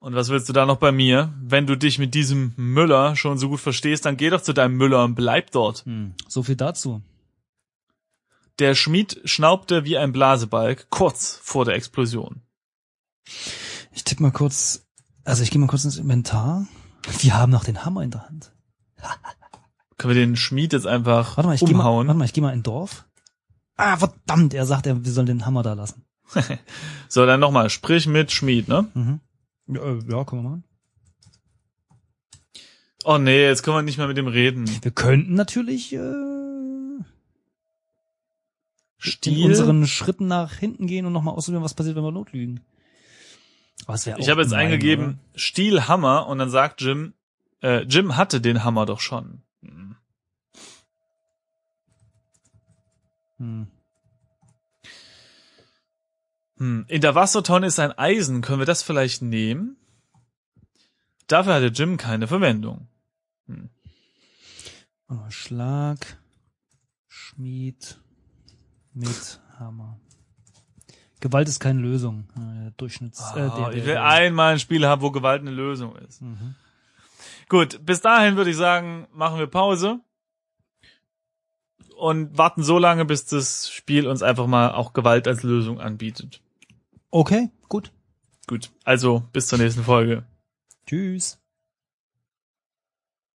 Und 0.06 0.14
was 0.14 0.28
willst 0.28 0.48
du 0.48 0.52
da 0.52 0.66
noch 0.66 0.76
bei 0.76 0.92
mir? 0.92 1.34
Wenn 1.42 1.66
du 1.66 1.76
dich 1.76 1.98
mit 1.98 2.14
diesem 2.14 2.52
Müller 2.54 3.16
schon 3.16 3.38
so 3.38 3.48
gut 3.48 3.58
verstehst, 3.58 4.04
dann 4.04 4.16
geh 4.16 4.30
doch 4.30 4.40
zu 4.40 4.52
deinem 4.52 4.76
Müller 4.76 5.02
und 5.02 5.16
bleib 5.16 5.50
dort. 5.50 5.84
Hm, 5.84 6.14
so 6.28 6.44
viel 6.44 6.54
dazu. 6.54 7.02
Der 8.60 8.76
Schmied 8.76 9.20
schnaubte 9.24 9.84
wie 9.84 9.98
ein 9.98 10.12
Blasebalg 10.12 10.90
kurz 10.90 11.40
vor 11.42 11.64
der 11.64 11.74
Explosion. 11.74 12.42
Ich 13.90 14.04
tippe 14.04 14.22
mal 14.22 14.30
kurz, 14.30 14.86
also 15.24 15.42
ich 15.42 15.50
gehe 15.50 15.60
mal 15.60 15.66
kurz 15.66 15.84
ins 15.84 15.96
Inventar. 15.96 16.68
Wir 17.18 17.34
haben 17.36 17.50
noch 17.50 17.64
den 17.64 17.84
Hammer 17.84 18.04
in 18.04 18.12
der 18.12 18.28
Hand. 18.28 18.52
Können 19.98 20.14
wir 20.14 20.24
den 20.24 20.36
Schmied 20.36 20.72
jetzt 20.72 20.86
einfach 20.86 21.36
Warte 21.36 21.48
mal, 21.48 21.54
ich 21.54 21.60
gehe 21.62 21.74
mal, 21.74 21.80
umhauen? 21.80 22.06
warte 22.06 22.18
mal, 22.18 22.26
ich 22.26 22.32
gehe 22.32 22.44
mal 22.44 22.54
in 22.54 22.62
Dorf. 22.62 23.08
Ah, 23.76 23.96
verdammt, 23.96 24.54
er 24.54 24.66
sagt, 24.66 24.86
er, 24.86 25.04
wir 25.04 25.10
sollen 25.10 25.26
den 25.26 25.46
Hammer 25.46 25.64
da 25.64 25.72
lassen. 25.72 26.04
so, 27.08 27.26
dann 27.26 27.40
nochmal, 27.40 27.70
sprich 27.70 28.06
mit 28.06 28.30
Schmied, 28.30 28.68
ne? 28.68 28.86
Mhm. 28.94 29.20
Ja, 29.68 29.82
äh, 29.82 29.98
ja, 30.08 30.24
können 30.24 30.42
wir 30.42 30.50
machen. 30.50 30.64
Oh 33.04 33.18
nee, 33.18 33.44
jetzt 33.44 33.62
können 33.62 33.76
wir 33.76 33.82
nicht 33.82 33.98
mehr 33.98 34.08
mit 34.08 34.16
dem 34.16 34.26
reden. 34.26 34.68
Wir 34.82 34.90
könnten 34.90 35.34
natürlich 35.34 35.92
äh, 35.92 35.98
in 35.98 37.04
Stiel. 38.98 39.46
unseren 39.46 39.86
Schritten 39.86 40.26
nach 40.26 40.54
hinten 40.54 40.86
gehen 40.86 41.06
und 41.06 41.12
nochmal 41.12 41.34
ausprobieren, 41.34 41.62
was 41.62 41.74
passiert, 41.74 41.94
wenn 41.94 42.02
wir 42.02 42.10
notlügen. 42.10 42.60
Ich 43.88 44.28
habe 44.28 44.40
jetzt 44.42 44.50
gemein, 44.50 44.66
eingegeben 44.66 45.20
Stiel 45.36 45.86
Hammer 45.86 46.26
und 46.26 46.38
dann 46.38 46.50
sagt 46.50 46.80
Jim, 46.80 47.14
äh, 47.62 47.82
Jim 47.82 48.16
hatte 48.16 48.40
den 48.40 48.64
Hammer 48.64 48.86
doch 48.86 49.00
schon. 49.00 49.42
Hm. 53.38 53.68
Hm. 56.58 56.66
Hm. 56.66 56.84
In 56.88 57.00
der 57.00 57.14
Wassertonne 57.14 57.66
ist 57.66 57.78
ein 57.78 57.92
Eisen. 57.92 58.40
Können 58.42 58.60
wir 58.60 58.66
das 58.66 58.82
vielleicht 58.82 59.22
nehmen? 59.22 59.76
Dafür 61.26 61.54
hatte 61.54 61.66
Jim 61.66 61.96
keine 61.96 62.28
Verwendung. 62.28 62.88
Mal, 65.08 65.30
Schlag, 65.30 65.98
Schmied 67.08 67.98
mit 68.92 69.40
Hammer. 69.58 70.00
Gewalt 71.20 71.48
ist 71.48 71.60
keine 71.60 71.80
Lösung. 71.80 72.28
Äh, 72.36 72.72
Durchschnitts. 72.76 73.32
äh, 73.32 73.34
der, 73.34 73.52
Ah, 73.52 73.70
der, 73.70 73.78
ich 73.78 73.86
will 73.86 73.96
einmal 73.96 74.52
ein 74.54 74.58
Spiel 74.58 74.86
haben, 74.86 75.02
wo 75.02 75.10
Gewalt 75.10 75.40
eine 75.40 75.50
Lösung 75.50 75.96
ist. 75.96 76.22
Mhm. 76.22 76.54
Gut, 77.48 77.84
bis 77.84 78.00
dahin 78.00 78.36
würde 78.36 78.50
ich 78.50 78.56
sagen, 78.56 79.06
machen 79.12 79.38
wir 79.38 79.46
Pause 79.46 80.00
und 81.96 82.36
warten 82.36 82.62
so 82.62 82.78
lange, 82.78 83.04
bis 83.04 83.26
das 83.26 83.70
Spiel 83.70 84.06
uns 84.06 84.22
einfach 84.22 84.46
mal 84.46 84.72
auch 84.72 84.92
Gewalt 84.92 85.26
als 85.28 85.42
Lösung 85.42 85.80
anbietet. 85.80 86.42
Okay, 87.10 87.50
gut. 87.68 87.92
Gut, 88.46 88.70
also 88.84 89.24
bis 89.32 89.48
zur 89.48 89.58
nächsten 89.58 89.82
Folge. 89.82 90.24
Tschüss. 90.86 91.38